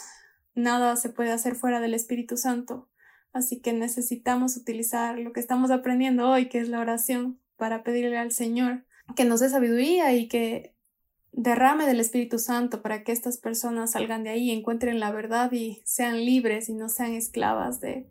nada 0.55 0.97
se 0.97 1.09
puede 1.11 1.33
hacer 1.33 1.55
fuera 1.55 1.81
del 1.81 1.95
Espíritu 1.95 2.37
Santo, 2.37 2.89
así 3.35 3.61
que 3.61 3.75
necesitamos 3.75 4.57
utilizar 4.57 5.19
lo 5.19 5.35
que 5.35 5.41
estamos 5.41 5.71
aprendiendo 5.71 6.31
hoy, 6.31 6.49
que 6.49 6.61
es 6.61 6.71
la 6.71 6.81
oración, 6.81 7.39
para 7.57 7.83
pedirle 7.83 8.17
al 8.17 8.33
Señor 8.33 8.85
que 9.17 9.25
nos 9.25 9.41
dé 9.41 9.51
sabiduría 9.51 10.15
y 10.15 10.29
que 10.29 10.75
derrame 11.33 11.87
del 11.87 12.01
Espíritu 12.01 12.39
Santo 12.39 12.81
para 12.81 13.03
que 13.05 13.13
estas 13.13 13.39
personas 13.39 13.93
salgan 13.93 14.25
de 14.25 14.31
ahí, 14.31 14.51
encuentren 14.51 15.01
la 15.01 15.11
verdad 15.11 15.53
y 15.53 15.83
sean 15.85 16.25
libres 16.25 16.69
y 16.69 16.75
no 16.75 16.89
sean 16.89 17.13
esclavas 17.13 17.81
de, 17.81 18.09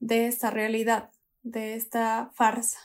de 0.00 0.26
esta 0.26 0.50
realidad, 0.50 1.10
de 1.42 1.74
esta 1.74 2.30
farsa. 2.34 2.78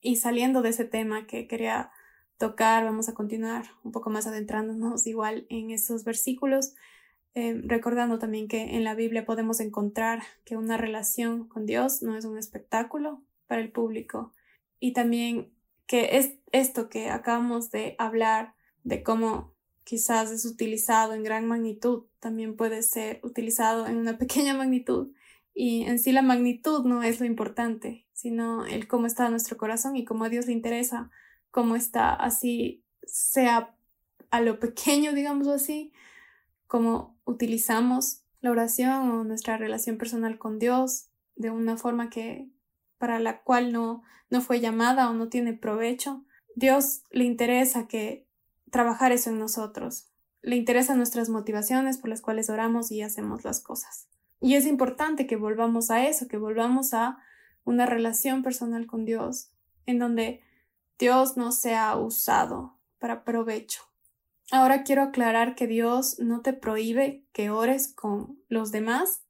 Y 0.00 0.16
saliendo 0.16 0.62
de 0.62 0.70
ese 0.70 0.84
tema 0.84 1.26
que 1.26 1.48
quería 1.48 1.90
tocar, 2.38 2.84
vamos 2.84 3.08
a 3.08 3.14
continuar 3.14 3.66
un 3.82 3.92
poco 3.92 4.10
más 4.10 4.26
adentrándonos 4.26 5.06
igual 5.06 5.46
en 5.48 5.70
estos 5.70 6.04
versículos, 6.04 6.74
eh, 7.36 7.60
recordando 7.66 8.18
también 8.18 8.48
que 8.48 8.76
en 8.76 8.82
la 8.82 8.94
Biblia 8.94 9.26
podemos 9.26 9.60
encontrar 9.60 10.22
que 10.46 10.56
una 10.56 10.78
relación 10.78 11.46
con 11.46 11.66
Dios 11.66 12.02
no 12.02 12.16
es 12.16 12.24
un 12.24 12.38
espectáculo 12.38 13.22
para 13.46 13.60
el 13.60 13.70
público. 13.70 14.32
Y 14.80 14.94
también 14.94 15.52
que 15.86 16.16
es 16.16 16.32
esto 16.50 16.88
que 16.88 17.10
acabamos 17.10 17.70
de 17.70 17.94
hablar 17.98 18.54
de 18.84 19.02
cómo 19.02 19.52
quizás 19.84 20.30
es 20.30 20.46
utilizado 20.46 21.12
en 21.12 21.24
gran 21.24 21.46
magnitud, 21.46 22.04
también 22.20 22.56
puede 22.56 22.82
ser 22.82 23.20
utilizado 23.22 23.86
en 23.86 23.98
una 23.98 24.16
pequeña 24.18 24.54
magnitud 24.54 25.12
y 25.52 25.82
en 25.82 25.98
sí 25.98 26.12
la 26.12 26.22
magnitud 26.22 26.86
no 26.86 27.02
es 27.02 27.20
lo 27.20 27.26
importante, 27.26 28.06
sino 28.14 28.64
el 28.64 28.88
cómo 28.88 29.06
está 29.06 29.28
nuestro 29.28 29.58
corazón 29.58 29.94
y 29.94 30.06
cómo 30.06 30.24
a 30.24 30.30
Dios 30.30 30.46
le 30.46 30.52
interesa 30.52 31.10
cómo 31.50 31.76
está, 31.76 32.14
así 32.14 32.82
sea 33.02 33.76
a 34.30 34.40
lo 34.40 34.58
pequeño, 34.58 35.12
digamos 35.12 35.48
así, 35.48 35.92
cómo 36.66 37.18
utilizamos 37.24 38.22
la 38.40 38.50
oración 38.50 39.10
o 39.10 39.24
nuestra 39.24 39.56
relación 39.56 39.98
personal 39.98 40.38
con 40.38 40.58
Dios 40.58 41.08
de 41.34 41.50
una 41.50 41.76
forma 41.76 42.10
que 42.10 42.50
para 42.98 43.18
la 43.18 43.42
cual 43.42 43.72
no, 43.72 44.02
no 44.30 44.40
fue 44.40 44.60
llamada 44.60 45.10
o 45.10 45.14
no 45.14 45.28
tiene 45.28 45.52
provecho. 45.52 46.24
Dios 46.54 47.02
le 47.10 47.24
interesa 47.24 47.86
que 47.86 48.26
trabajar 48.70 49.12
eso 49.12 49.30
en 49.30 49.38
nosotros. 49.38 50.10
Le 50.42 50.56
interesan 50.56 50.96
nuestras 50.96 51.28
motivaciones 51.28 51.98
por 51.98 52.08
las 52.08 52.22
cuales 52.22 52.48
oramos 52.50 52.90
y 52.90 53.02
hacemos 53.02 53.44
las 53.44 53.60
cosas. 53.60 54.08
Y 54.40 54.54
es 54.54 54.66
importante 54.66 55.26
que 55.26 55.36
volvamos 55.36 55.90
a 55.90 56.06
eso, 56.06 56.28
que 56.28 56.36
volvamos 56.36 56.94
a 56.94 57.18
una 57.64 57.86
relación 57.86 58.42
personal 58.42 58.86
con 58.86 59.04
Dios, 59.04 59.50
en 59.86 59.98
donde 59.98 60.42
Dios 60.98 61.36
no 61.36 61.52
sea 61.52 61.96
usado 61.96 62.78
para 62.98 63.24
provecho. 63.24 63.82
Ahora 64.50 64.84
quiero 64.84 65.02
aclarar 65.02 65.54
que 65.56 65.66
Dios 65.66 66.18
no 66.18 66.40
te 66.40 66.52
prohíbe 66.52 67.24
que 67.32 67.50
ores 67.50 67.92
con 67.92 68.40
los 68.48 68.70
demás, 68.70 69.22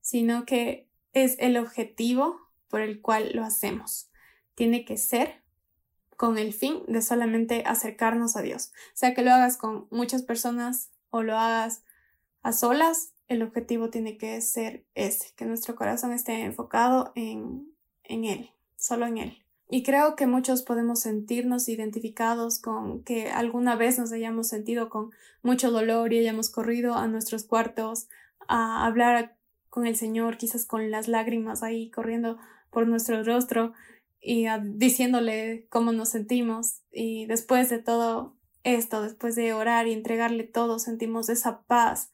sino 0.00 0.46
que 0.46 0.88
es 1.12 1.36
el 1.38 1.56
objetivo 1.58 2.40
por 2.68 2.80
el 2.80 3.02
cual 3.02 3.32
lo 3.34 3.44
hacemos. 3.44 4.10
Tiene 4.54 4.84
que 4.84 4.96
ser 4.96 5.42
con 6.16 6.38
el 6.38 6.54
fin 6.54 6.82
de 6.88 7.02
solamente 7.02 7.64
acercarnos 7.66 8.36
a 8.36 8.42
Dios. 8.42 8.72
O 8.88 8.96
sea 8.96 9.12
que 9.12 9.22
lo 9.22 9.32
hagas 9.32 9.56
con 9.56 9.88
muchas 9.90 10.22
personas 10.22 10.90
o 11.10 11.22
lo 11.22 11.36
hagas 11.36 11.82
a 12.42 12.52
solas, 12.52 13.12
el 13.28 13.42
objetivo 13.42 13.90
tiene 13.90 14.18
que 14.18 14.40
ser 14.40 14.84
ese, 14.94 15.34
que 15.36 15.44
nuestro 15.44 15.74
corazón 15.74 16.12
esté 16.12 16.42
enfocado 16.42 17.12
en, 17.14 17.72
en 18.04 18.24
Él, 18.24 18.50
solo 18.76 19.06
en 19.06 19.18
Él. 19.18 19.41
Y 19.74 19.84
creo 19.84 20.16
que 20.16 20.26
muchos 20.26 20.60
podemos 20.60 21.00
sentirnos 21.00 21.66
identificados 21.66 22.58
con 22.58 23.02
que 23.04 23.30
alguna 23.30 23.74
vez 23.74 23.98
nos 23.98 24.12
hayamos 24.12 24.48
sentido 24.48 24.90
con 24.90 25.12
mucho 25.42 25.70
dolor 25.70 26.12
y 26.12 26.18
hayamos 26.18 26.50
corrido 26.50 26.94
a 26.94 27.06
nuestros 27.06 27.44
cuartos 27.44 28.06
a 28.48 28.84
hablar 28.84 29.34
con 29.70 29.86
el 29.86 29.96
Señor, 29.96 30.36
quizás 30.36 30.66
con 30.66 30.90
las 30.90 31.08
lágrimas 31.08 31.62
ahí 31.62 31.90
corriendo 31.90 32.36
por 32.68 32.86
nuestro 32.86 33.24
rostro 33.24 33.72
y 34.20 34.44
diciéndole 34.62 35.64
cómo 35.70 35.92
nos 35.92 36.10
sentimos. 36.10 36.82
Y 36.92 37.24
después 37.24 37.70
de 37.70 37.78
todo 37.78 38.36
esto, 38.64 39.00
después 39.00 39.36
de 39.36 39.54
orar 39.54 39.88
y 39.88 39.94
entregarle 39.94 40.44
todo, 40.44 40.80
sentimos 40.80 41.30
esa 41.30 41.62
paz 41.62 42.10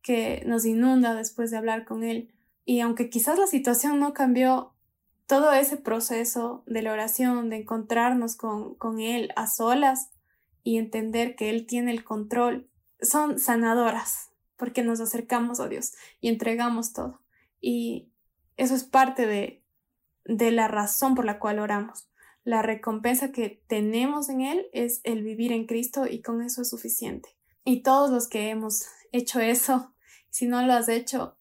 que 0.00 0.44
nos 0.46 0.64
inunda 0.64 1.16
después 1.16 1.50
de 1.50 1.56
hablar 1.56 1.84
con 1.86 2.04
Él. 2.04 2.32
Y 2.64 2.78
aunque 2.78 3.10
quizás 3.10 3.36
la 3.36 3.48
situación 3.48 3.98
no 3.98 4.14
cambió 4.14 4.74
todo 5.30 5.52
ese 5.52 5.76
proceso 5.76 6.64
de 6.66 6.82
la 6.82 6.92
oración, 6.92 7.50
de 7.50 7.58
encontrarnos 7.58 8.34
con, 8.34 8.74
con 8.74 8.98
Él 8.98 9.30
a 9.36 9.46
solas 9.46 10.10
y 10.64 10.76
entender 10.76 11.36
que 11.36 11.50
Él 11.50 11.68
tiene 11.68 11.92
el 11.92 12.02
control, 12.02 12.68
son 13.00 13.38
sanadoras 13.38 14.30
porque 14.56 14.82
nos 14.82 14.98
acercamos 14.98 15.60
a 15.60 15.68
Dios 15.68 15.92
y 16.20 16.30
entregamos 16.30 16.92
todo. 16.92 17.22
Y 17.60 18.10
eso 18.56 18.74
es 18.74 18.82
parte 18.82 19.28
de, 19.28 19.62
de 20.24 20.50
la 20.50 20.66
razón 20.66 21.14
por 21.14 21.24
la 21.24 21.38
cual 21.38 21.60
oramos. 21.60 22.08
La 22.42 22.62
recompensa 22.62 23.30
que 23.30 23.62
tenemos 23.68 24.30
en 24.30 24.40
Él 24.40 24.66
es 24.72 25.00
el 25.04 25.22
vivir 25.22 25.52
en 25.52 25.64
Cristo 25.64 26.08
y 26.08 26.22
con 26.22 26.42
eso 26.42 26.62
es 26.62 26.70
suficiente. 26.70 27.28
Y 27.64 27.84
todos 27.84 28.10
los 28.10 28.26
que 28.26 28.50
hemos 28.50 28.88
hecho 29.12 29.38
eso, 29.38 29.94
si 30.28 30.48
no 30.48 30.60
lo 30.66 30.72
has 30.72 30.88
hecho, 30.88 31.36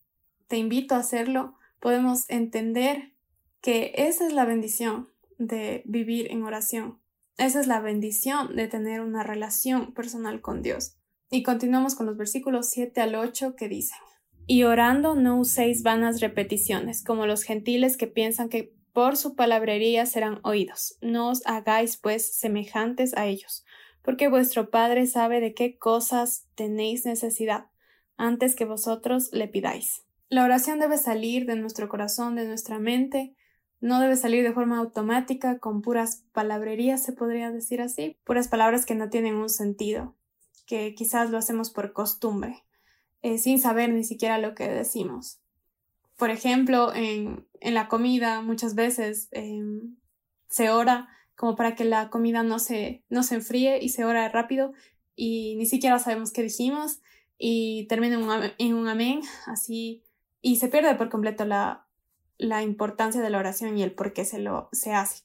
te 0.48 0.58
invito 0.58 0.93
a 0.93 1.00
hacerlo, 1.00 1.58
podemos 1.79 2.29
entender 2.29 3.15
que 3.62 3.94
esa 3.96 4.25
es 4.25 4.34
la 4.34 4.46
bendición 4.46 5.10
de 5.38 5.84
vivir 5.86 6.32
en 6.32 6.44
oración. 6.44 7.00
Esa 7.38 7.60
es 7.62 7.68
la 7.68 7.80
bendición 7.80 8.56
de 8.56 8.68
tener 8.68 9.01
una 9.01 9.24
relación 9.24 9.94
personal 9.94 10.42
con 10.42 10.62
Dios. 10.62 10.98
Y 11.32 11.44
continuamos 11.44 11.96
con 11.96 12.06
los 12.06 12.18
versículos 12.18 12.70
7 12.70 13.01
al 13.01 13.16
8 13.16 13.56
que 13.56 13.70
dicen, 13.70 14.00
Y 14.48 14.63
orando 14.63 15.16
no 15.16 15.39
uséis 15.39 15.84
vanas 15.84 16.22
repeticiones, 16.22 17.04
como 17.04 17.25
los 17.25 17.44
gentiles 17.44 17.98
que 17.98 18.08
piensan 18.08 18.50
que 18.50 18.74
por 18.94 19.16
su 19.16 19.36
palabrería 19.36 20.06
serán 20.06 20.39
oídos. 20.44 20.98
No 21.01 21.30
os 21.30 21.46
hagáis, 21.46 21.98
pues, 21.98 22.36
semejantes 22.36 23.16
a 23.16 23.28
ellos, 23.28 23.63
porque 24.01 24.28
vuestro 24.28 24.70
Padre 24.70 25.06
sabe 25.06 25.39
de 25.39 25.54
qué 25.54 25.78
cosas 25.78 26.48
tenéis 26.56 27.06
necesidad, 27.06 27.68
antes 28.18 28.56
que 28.56 28.66
vosotros 28.66 29.30
le 29.32 29.48
pidáis. 29.48 30.04
La 30.30 30.44
oración 30.44 30.80
debe 30.80 30.98
salir 30.98 31.46
de 31.46 31.56
nuestro 31.56 31.88
corazón, 31.88 32.36
de 32.36 32.46
nuestra 32.46 32.80
mente, 32.80 33.36
no 33.81 34.00
debe 34.00 34.15
salir 34.15 34.43
de 34.43 34.53
forma 34.53 34.77
automática 34.77 35.59
con 35.59 35.81
puras 35.81 36.24
palabrerías, 36.33 37.03
se 37.03 37.13
podría 37.13 37.51
decir 37.51 37.81
así, 37.81 38.17
puras 38.24 38.48
palabras 38.48 38.86
que 38.86 38.95
no 38.95 39.09
tienen 39.09 39.36
un 39.36 39.50
sentido, 39.50 40.15
que 40.65 40.93
quizás 40.95 41.29
lo 41.29 41.38
hacemos 41.38 41.69
por 41.69 41.93
costumbre, 41.93 42.63
eh, 43.21 43.38
sin 43.38 43.59
saber 43.59 43.91
ni 43.91 44.03
siquiera 44.03 44.38
lo 44.38 44.53
que 44.53 44.67
decimos. 44.67 45.39
Por 46.17 46.29
ejemplo, 46.29 46.93
en, 46.93 47.48
en 47.62 47.74
la 47.74 47.88
comida 47.88 48.41
muchas 48.41 48.75
veces 48.75 49.29
em, 49.31 49.95
se 50.50 50.69
ora 50.69 51.07
como 51.36 51.55
para 51.55 51.75
que 51.75 51.86
la 51.86 52.09
comida 52.09 52.43
no 52.43 52.59
se, 52.59 53.03
no 53.09 53.24
se 53.24 53.36
enfríe 53.36 53.79
y 53.81 53.89
se 53.89 54.03
ora 54.03 54.27
rápido 54.27 54.74
y 55.15 55.55
ni 55.55 55.65
siquiera 55.65 55.98
sabemos 56.00 56.31
qué 56.33 56.43
dijimos 56.43 57.00
y 57.38 57.88
termina 57.88 58.15
en 58.15 58.24
un, 58.24 58.51
en 58.57 58.74
un 58.74 58.88
amén, 58.89 59.21
así, 59.48 60.03
y 60.41 60.57
se 60.57 60.67
pierde 60.67 60.95
por 60.95 61.09
completo 61.09 61.45
la, 61.45 61.88
la 62.39 62.63
importancia 62.63 63.22
de 63.22 63.29
la 63.29 63.38
oración 63.38 63.77
y 63.77 63.84
el 63.84 63.93
por 63.93 64.13
qué 64.13 64.25
se 64.25 64.39
lo 64.39 64.69
se 64.72 64.93
hace. 64.93 65.24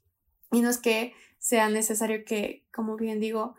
Y 0.53 0.61
no 0.61 0.69
es 0.69 0.79
que 0.79 1.15
sea 1.39 1.71
necesario 1.71 2.25
que, 2.27 2.67
como 2.73 2.97
bien 2.97 3.21
digo, 3.21 3.55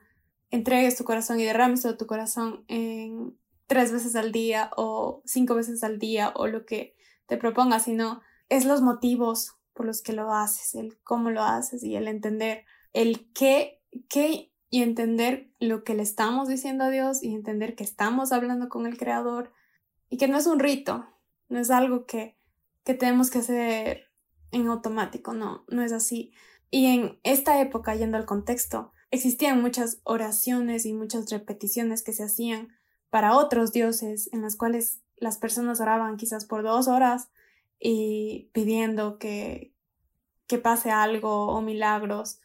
entregues 0.52 0.96
tu 0.96 1.04
corazón 1.04 1.40
y 1.40 1.46
derrames 1.46 1.82
todo 1.82 1.98
tu 1.98 2.06
corazón 2.06 2.64
en 2.68 3.36
tres 3.68 3.92
veces 3.92 4.16
al 4.16 4.32
día 4.32 4.70
o 4.78 5.24
cinco 5.26 5.56
veces 5.56 5.84
al 5.84 5.98
día 5.98 6.32
o 6.36 6.48
lo 6.48 6.66
que 6.66 6.96
te 7.26 7.38
propongas, 7.38 7.86
sino 7.86 8.22
es 8.50 8.66
los 8.66 8.82
motivos 8.82 9.56
por 9.74 9.86
los 9.86 10.02
que 10.02 10.14
lo 10.14 10.32
haces, 10.32 10.76
el 10.76 10.98
cómo 11.04 11.32
lo 11.32 11.44
haces 11.44 11.84
y 11.84 11.96
el 11.96 12.08
entender 12.08 12.66
el 12.94 13.32
qué, 13.34 13.82
qué 14.08 14.52
y 14.70 14.82
entender 14.82 15.50
lo 15.60 15.84
que 15.84 15.96
le 15.96 16.04
estamos 16.04 16.48
diciendo 16.48 16.86
a 16.86 16.90
Dios 16.90 17.24
y 17.24 17.34
entender 17.34 17.76
que 17.76 17.84
estamos 17.84 18.32
hablando 18.32 18.70
con 18.70 18.86
el 18.86 18.98
Creador 18.98 19.52
y 20.10 20.18
que 20.18 20.28
no 20.28 20.38
es 20.38 20.48
un 20.48 20.60
rito, 20.60 21.06
no 21.50 21.60
es 21.60 21.72
algo 21.72 22.06
que, 22.06 22.35
que 22.86 22.94
tenemos 22.94 23.30
que 23.30 23.40
hacer 23.40 24.06
en 24.52 24.68
automático, 24.68 25.34
no, 25.34 25.66
no 25.68 25.82
es 25.82 25.92
así. 25.92 26.34
Y 26.72 26.86
en 26.86 27.20
esta 27.24 27.60
época, 27.60 27.96
yendo 27.96 28.18
al 28.18 28.26
contexto, 28.26 28.94
existían 29.12 29.62
muchas 29.62 30.00
oraciones 30.04 30.86
y 30.86 30.94
muchas 30.94 31.30
repeticiones 31.30 32.04
que 32.04 32.14
se 32.14 32.24
hacían 32.24 32.70
para 33.10 33.36
otros 33.36 33.72
dioses 33.72 34.30
en 34.34 34.42
las 34.42 34.56
cuales 34.56 35.02
las 35.18 35.38
personas 35.38 35.82
oraban 35.82 36.18
quizás 36.18 36.46
por 36.46 36.64
dos 36.64 36.88
horas 36.88 37.30
y 37.80 38.50
pidiendo 38.54 39.18
que, 39.18 39.74
que 40.48 40.58
pase 40.58 40.92
algo 40.92 41.48
o 41.48 41.62
milagros. 41.62 42.40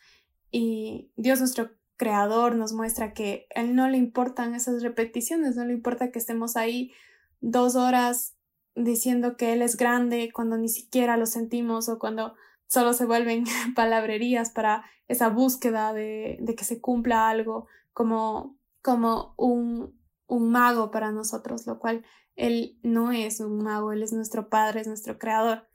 Y 0.50 1.12
Dios 1.16 1.40
nuestro 1.40 1.70
creador 1.96 2.54
nos 2.56 2.72
muestra 2.72 3.12
que 3.12 3.46
a 3.54 3.60
él 3.60 3.74
no 3.74 3.88
le 3.88 3.98
importan 3.98 4.54
esas 4.54 4.82
repeticiones, 4.82 5.56
no 5.56 5.64
le 5.66 5.74
importa 5.74 6.10
que 6.10 6.18
estemos 6.18 6.56
ahí 6.56 6.92
dos 7.40 7.76
horas 7.76 8.36
diciendo 8.74 9.36
que 9.36 9.52
él 9.52 9.62
es 9.62 9.76
grande 9.76 10.30
cuando 10.32 10.56
ni 10.56 10.68
siquiera 10.68 11.16
lo 11.16 11.26
sentimos 11.26 11.88
o 11.88 11.98
cuando 11.98 12.34
solo 12.66 12.92
se 12.92 13.04
vuelven 13.04 13.44
palabrerías 13.74 14.50
para 14.50 14.84
esa 15.08 15.28
búsqueda 15.28 15.92
de, 15.92 16.38
de 16.40 16.54
que 16.54 16.64
se 16.64 16.80
cumpla 16.80 17.28
algo 17.28 17.66
como, 17.92 18.58
como 18.82 19.34
un, 19.36 19.98
un 20.26 20.50
mago 20.50 20.90
para 20.90 21.10
nosotros, 21.10 21.66
lo 21.66 21.78
cual 21.78 22.04
él 22.40 22.78
no 22.82 23.12
es 23.12 23.40
un 23.40 23.62
mago, 23.62 23.92
Él 23.92 24.02
es 24.02 24.14
nuestro 24.14 24.48
Padre, 24.48 24.80
es 24.80 24.86
nuestro 24.86 25.18
Creador. 25.18 25.68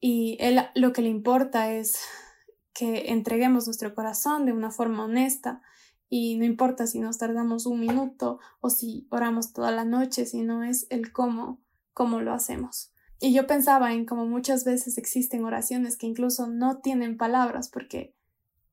Y 0.00 0.36
Él 0.38 0.60
lo 0.74 0.92
que 0.92 1.00
le 1.00 1.08
importa 1.08 1.72
es 1.72 1.98
que 2.74 3.10
entreguemos 3.10 3.66
nuestro 3.66 3.94
corazón 3.94 4.44
de 4.44 4.52
una 4.52 4.70
forma 4.70 5.04
honesta 5.04 5.62
y 6.10 6.36
no 6.36 6.44
importa 6.44 6.86
si 6.86 7.00
nos 7.00 7.16
tardamos 7.16 7.64
un 7.64 7.80
minuto 7.80 8.38
o 8.60 8.68
si 8.68 9.08
oramos 9.10 9.54
toda 9.54 9.70
la 9.70 9.86
noche, 9.86 10.26
sino 10.26 10.62
es 10.62 10.86
el 10.90 11.10
cómo, 11.10 11.63
cómo 11.94 12.20
lo 12.20 12.34
hacemos. 12.34 12.92
Y 13.20 13.32
yo 13.32 13.46
pensaba 13.46 13.94
en 13.94 14.04
cómo 14.04 14.26
muchas 14.26 14.64
veces 14.64 14.98
existen 14.98 15.44
oraciones 15.44 15.96
que 15.96 16.06
incluso 16.06 16.48
no 16.48 16.78
tienen 16.78 17.16
palabras 17.16 17.70
porque 17.70 18.14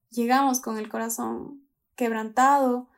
llegamos 0.09 0.59
con 0.59 0.77
el 0.77 0.89
corazón 0.89 1.61
quebrantado 1.95 2.89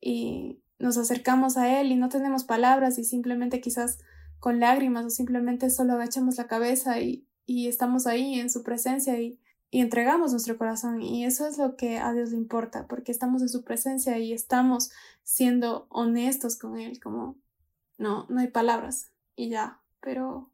y 0.00 0.62
nos 0.78 0.96
acercamos 0.96 1.56
a 1.56 1.80
Él 1.80 1.92
y 1.92 1.96
no 1.96 2.08
tenemos 2.08 2.44
palabras 2.44 2.98
y 2.98 3.04
simplemente 3.04 3.60
quizás 3.60 3.98
con 4.38 4.58
lágrimas 4.58 5.04
o 5.04 5.10
simplemente 5.10 5.68
solo 5.70 5.94
agachamos 5.94 6.38
la 6.38 6.46
cabeza 6.46 7.00
y, 7.00 7.26
y 7.44 7.68
estamos 7.68 8.06
ahí 8.06 8.40
en 8.40 8.50
su 8.50 8.62
presencia 8.62 9.20
y, 9.20 9.38
y 9.70 9.80
entregamos 9.80 10.32
nuestro 10.32 10.56
corazón 10.58 11.02
y 11.02 11.24
eso 11.24 11.46
es 11.46 11.58
lo 11.58 11.76
que 11.76 11.98
a 11.98 12.12
Dios 12.12 12.30
le 12.30 12.36
importa 12.36 12.86
porque 12.86 13.12
estamos 13.12 13.42
en 13.42 13.48
su 13.48 13.64
presencia 13.64 14.18
y 14.18 14.32
estamos 14.32 14.90
siendo 15.22 15.86
honestos 15.90 16.56
con 16.56 16.78
Él 16.78 17.00
como 17.00 17.36
no, 17.98 18.26
no 18.28 18.40
hay 18.40 18.48
palabras 18.48 19.12
y 19.36 19.50
ya, 19.50 19.81
pero, 20.02 20.50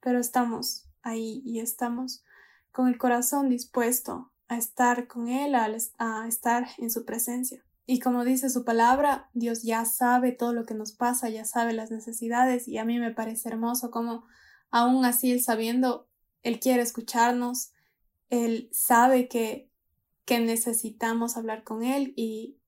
pero 0.00 0.18
estamos 0.18 0.88
ahí 1.02 1.42
y 1.44 1.60
estamos 1.60 2.24
con 2.72 2.88
el 2.88 2.98
corazón 2.98 3.48
dispuesto 3.48 4.32
a 4.48 4.56
estar 4.56 5.06
con 5.06 5.28
Él, 5.28 5.54
a, 5.54 6.26
estar 6.26 6.68
en 6.78 6.90
su 6.90 7.04
presencia. 7.04 7.64
Y 7.86 8.00
como 8.00 8.24
dice 8.24 8.50
su 8.50 8.64
palabra, 8.64 9.30
Dios 9.32 9.62
ya 9.62 9.84
sabe 9.84 10.32
todo 10.32 10.52
lo 10.52 10.64
que 10.66 10.74
nos 10.74 10.92
pasa, 10.92 11.28
ya 11.28 11.44
sabe 11.44 11.72
las 11.72 11.90
necesidades 11.90 12.66
y 12.66 12.78
a 12.78 12.84
mí 12.84 12.98
me 12.98 13.12
parece 13.12 13.48
hermoso 13.48 13.90
como 13.90 14.26
aún 14.70 15.04
así 15.04 15.30
Él 15.30 15.40
sabiendo, 15.42 16.08
Él 16.42 16.58
quiere 16.58 16.82
escucharnos, 16.82 17.72
Él 18.28 18.68
sabe 18.72 19.28
que, 19.28 19.70
que 20.24 20.40
necesitamos 20.40 21.36
hablar 21.36 21.62
con 21.62 21.84
Él 21.84 22.12
y, 22.16 22.58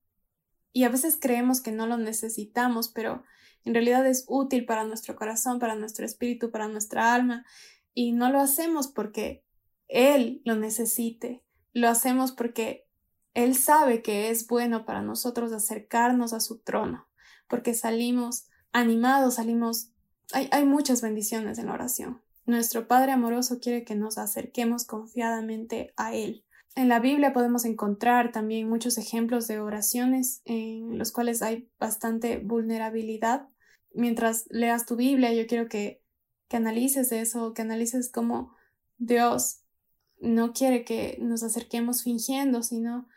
y 0.71 0.85
a 0.85 0.89
veces 0.89 1.17
creemos 1.19 1.59
que 1.59 1.73
no 1.73 1.85
lo 1.85 1.97
necesitamos, 1.97 2.87
pero 2.87 3.23
en 3.65 3.73
realidad 3.73 4.05
es 4.07 4.25
útil 4.27 4.65
para 4.65 4.83
nuestro 4.85 5.15
corazón, 5.15 5.59
para 5.59 5.75
nuestro 5.75 6.05
espíritu, 6.05 6.51
para 6.51 6.67
nuestra 6.67 7.13
alma 7.13 7.45
y 7.93 8.11
no 8.11 8.31
lo 8.31 8.39
hacemos 8.39 8.87
porque 8.87 9.43
Él 9.87 10.41
lo 10.45 10.55
necesite, 10.55 11.43
lo 11.73 11.89
hacemos 11.89 12.31
porque 12.31 12.89
él 13.33 13.55
sabe 13.55 14.01
que 14.01 14.29
es 14.29 14.47
bueno 14.47 14.85
para 14.85 15.01
nosotros 15.01 15.53
acercarnos 15.53 16.33
a 16.33 16.39
su 16.39 16.59
trono, 16.59 17.07
porque 17.47 17.73
salimos 17.73 18.47
animados, 18.71 19.35
salimos... 19.35 19.91
Hay, 20.31 20.49
hay 20.51 20.65
muchas 20.65 21.01
bendiciones 21.01 21.57
en 21.57 21.67
la 21.67 21.73
oración. 21.73 22.21
Nuestro 22.45 22.87
Padre 22.87 23.13
amoroso 23.13 23.59
quiere 23.59 23.83
que 23.83 23.95
nos 23.95 24.17
acerquemos 24.17 24.85
confiadamente 24.85 25.93
a 25.95 26.13
Él. 26.13 26.43
En 26.75 26.87
la 26.87 26.99
Biblia 26.99 27.33
podemos 27.33 27.65
encontrar 27.65 28.31
también 28.31 28.69
muchos 28.69 28.97
ejemplos 28.97 29.47
de 29.47 29.59
oraciones 29.59 30.41
en 30.45 30.97
los 30.97 31.11
cuales 31.11 31.41
hay 31.41 31.69
bastante 31.79 32.37
vulnerabilidad. 32.37 33.47
Mientras 33.93 34.45
leas 34.49 34.85
tu 34.85 34.95
Biblia, 34.95 35.33
yo 35.33 35.47
quiero 35.47 35.67
que, 35.67 36.01
que 36.47 36.57
analices 36.57 37.11
eso, 37.11 37.53
que 37.53 37.63
analices 37.63 38.11
cómo 38.11 38.55
Dios 38.97 39.61
no 40.19 40.53
quiere 40.53 40.83
que 40.83 41.17
nos 41.19 41.43
acerquemos 41.43 42.03
fingiendo, 42.03 42.61
sino 42.63 43.07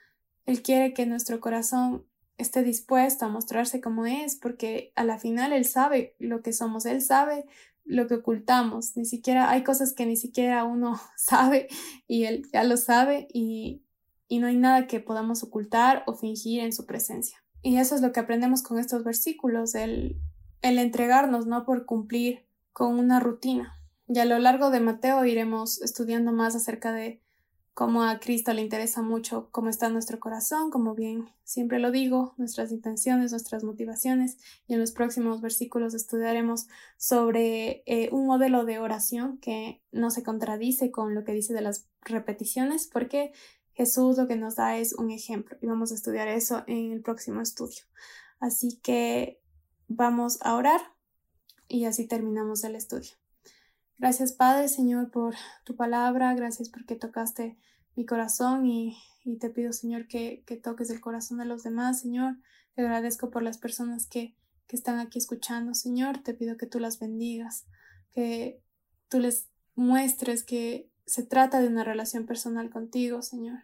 él 0.44 0.62
quiere 0.62 0.92
que 0.92 1.06
nuestro 1.06 1.40
corazón 1.40 2.04
esté 2.36 2.62
dispuesto 2.62 3.24
a 3.24 3.28
mostrarse 3.28 3.80
como 3.80 4.06
es, 4.06 4.36
porque 4.36 4.92
a 4.96 5.04
la 5.04 5.18
final 5.18 5.52
Él 5.52 5.64
sabe 5.64 6.16
lo 6.18 6.42
que 6.42 6.52
somos, 6.52 6.86
Él 6.86 7.00
sabe 7.00 7.44
lo 7.84 8.06
que 8.06 8.14
ocultamos, 8.14 8.96
ni 8.96 9.04
siquiera 9.04 9.50
hay 9.50 9.64
cosas 9.64 9.92
que 9.92 10.06
ni 10.06 10.16
siquiera 10.16 10.64
uno 10.64 11.00
sabe 11.16 11.68
y 12.06 12.24
Él 12.24 12.48
ya 12.52 12.64
lo 12.64 12.76
sabe 12.76 13.28
y, 13.32 13.82
y 14.28 14.38
no 14.38 14.46
hay 14.46 14.56
nada 14.56 14.86
que 14.86 15.00
podamos 15.00 15.42
ocultar 15.42 16.04
o 16.06 16.14
fingir 16.14 16.60
en 16.60 16.72
su 16.72 16.86
presencia. 16.86 17.38
Y 17.62 17.76
eso 17.76 17.94
es 17.94 18.02
lo 18.02 18.12
que 18.12 18.20
aprendemos 18.20 18.62
con 18.62 18.78
estos 18.78 19.04
versículos, 19.04 19.74
el, 19.74 20.20
el 20.62 20.78
entregarnos, 20.78 21.46
no 21.46 21.64
por 21.64 21.86
cumplir 21.86 22.44
con 22.72 22.98
una 22.98 23.20
rutina. 23.20 23.78
Y 24.08 24.18
a 24.18 24.24
lo 24.24 24.38
largo 24.38 24.70
de 24.70 24.80
Mateo 24.80 25.24
iremos 25.24 25.80
estudiando 25.80 26.32
más 26.32 26.56
acerca 26.56 26.92
de 26.92 27.22
como 27.74 28.02
a 28.02 28.20
Cristo 28.20 28.52
le 28.52 28.60
interesa 28.60 29.00
mucho 29.00 29.48
cómo 29.50 29.70
está 29.70 29.88
nuestro 29.88 30.20
corazón, 30.20 30.70
como 30.70 30.94
bien 30.94 31.30
siempre 31.44 31.78
lo 31.78 31.90
digo, 31.90 32.34
nuestras 32.36 32.70
intenciones, 32.70 33.30
nuestras 33.30 33.64
motivaciones, 33.64 34.36
y 34.66 34.74
en 34.74 34.80
los 34.80 34.92
próximos 34.92 35.40
versículos 35.40 35.94
estudiaremos 35.94 36.66
sobre 36.98 37.82
eh, 37.86 38.10
un 38.12 38.26
modelo 38.26 38.66
de 38.66 38.78
oración 38.78 39.38
que 39.38 39.82
no 39.90 40.10
se 40.10 40.22
contradice 40.22 40.90
con 40.90 41.14
lo 41.14 41.24
que 41.24 41.32
dice 41.32 41.54
de 41.54 41.62
las 41.62 41.86
repeticiones, 42.02 42.88
porque 42.92 43.32
Jesús 43.72 44.18
lo 44.18 44.28
que 44.28 44.36
nos 44.36 44.56
da 44.56 44.76
es 44.76 44.92
un 44.92 45.10
ejemplo 45.10 45.56
y 45.62 45.66
vamos 45.66 45.92
a 45.92 45.94
estudiar 45.94 46.28
eso 46.28 46.64
en 46.66 46.92
el 46.92 47.00
próximo 47.00 47.40
estudio. 47.40 47.84
Así 48.38 48.78
que 48.82 49.40
vamos 49.88 50.38
a 50.42 50.56
orar 50.56 50.80
y 51.68 51.86
así 51.86 52.06
terminamos 52.06 52.64
el 52.64 52.76
estudio. 52.76 53.21
Gracias 54.02 54.32
Padre, 54.32 54.66
Señor, 54.66 55.12
por 55.12 55.36
tu 55.62 55.76
palabra, 55.76 56.34
gracias 56.34 56.68
porque 56.68 56.96
tocaste 56.96 57.56
mi 57.94 58.04
corazón 58.04 58.66
y, 58.66 58.98
te 59.38 59.48
pido, 59.48 59.72
Señor, 59.72 60.08
que, 60.08 60.42
que, 60.44 60.56
toques 60.56 60.90
el 60.90 61.00
corazón 61.00 61.38
de 61.38 61.44
los 61.44 61.62
demás, 61.62 62.00
Señor. 62.00 62.34
Te 62.74 62.82
agradezco 62.82 63.30
por 63.30 63.44
las 63.44 63.58
personas 63.58 64.08
que, 64.08 64.34
que 64.66 64.74
están 64.74 64.98
aquí 64.98 65.20
escuchando, 65.20 65.72
Señor. 65.74 66.18
Te 66.18 66.34
pido 66.34 66.56
que 66.56 66.66
tú 66.66 66.80
las 66.80 66.98
bendigas, 66.98 67.64
que 68.10 68.60
tú 69.08 69.20
les 69.20 69.48
muestres 69.76 70.42
que 70.42 70.90
se 71.06 71.22
trata 71.22 71.60
de 71.60 71.68
una 71.68 71.84
relación 71.84 72.26
personal 72.26 72.70
contigo, 72.70 73.22
Señor. 73.22 73.60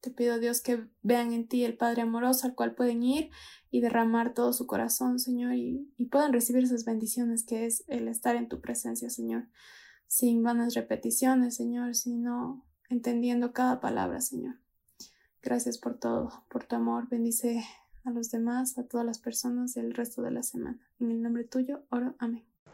Te 0.00 0.10
pido, 0.10 0.38
Dios, 0.38 0.60
que 0.60 0.86
vean 1.02 1.32
en 1.32 1.48
ti 1.48 1.64
el 1.64 1.76
Padre 1.76 2.02
amoroso 2.02 2.46
al 2.46 2.54
cual 2.54 2.74
pueden 2.74 3.02
ir 3.02 3.30
y 3.70 3.80
derramar 3.80 4.34
todo 4.34 4.52
su 4.52 4.66
corazón, 4.66 5.18
Señor, 5.18 5.54
y, 5.54 5.92
y 5.96 6.06
puedan 6.06 6.32
recibir 6.32 6.64
esas 6.64 6.84
bendiciones 6.84 7.44
que 7.44 7.66
es 7.66 7.84
el 7.88 8.08
estar 8.08 8.36
en 8.36 8.48
tu 8.48 8.60
presencia, 8.60 9.10
Señor 9.10 9.48
sin 10.06 10.42
vanas 10.42 10.74
repeticiones, 10.74 11.56
Señor, 11.56 11.94
sino 11.94 12.64
entendiendo 12.88 13.52
cada 13.52 13.80
palabra, 13.80 14.20
Señor. 14.20 14.56
Gracias 15.42 15.78
por 15.78 15.98
todo, 15.98 16.44
por 16.48 16.64
tu 16.64 16.76
amor. 16.76 17.08
Bendice 17.08 17.64
a 18.04 18.10
los 18.10 18.30
demás, 18.30 18.78
a 18.78 18.84
todas 18.84 19.06
las 19.06 19.18
personas 19.18 19.74
del 19.74 19.94
resto 19.94 20.22
de 20.22 20.30
la 20.30 20.42
semana. 20.42 20.80
En 21.00 21.10
el 21.10 21.22
nombre 21.22 21.44
tuyo, 21.44 21.84
oro. 21.90 22.14
Amén. 22.18 22.44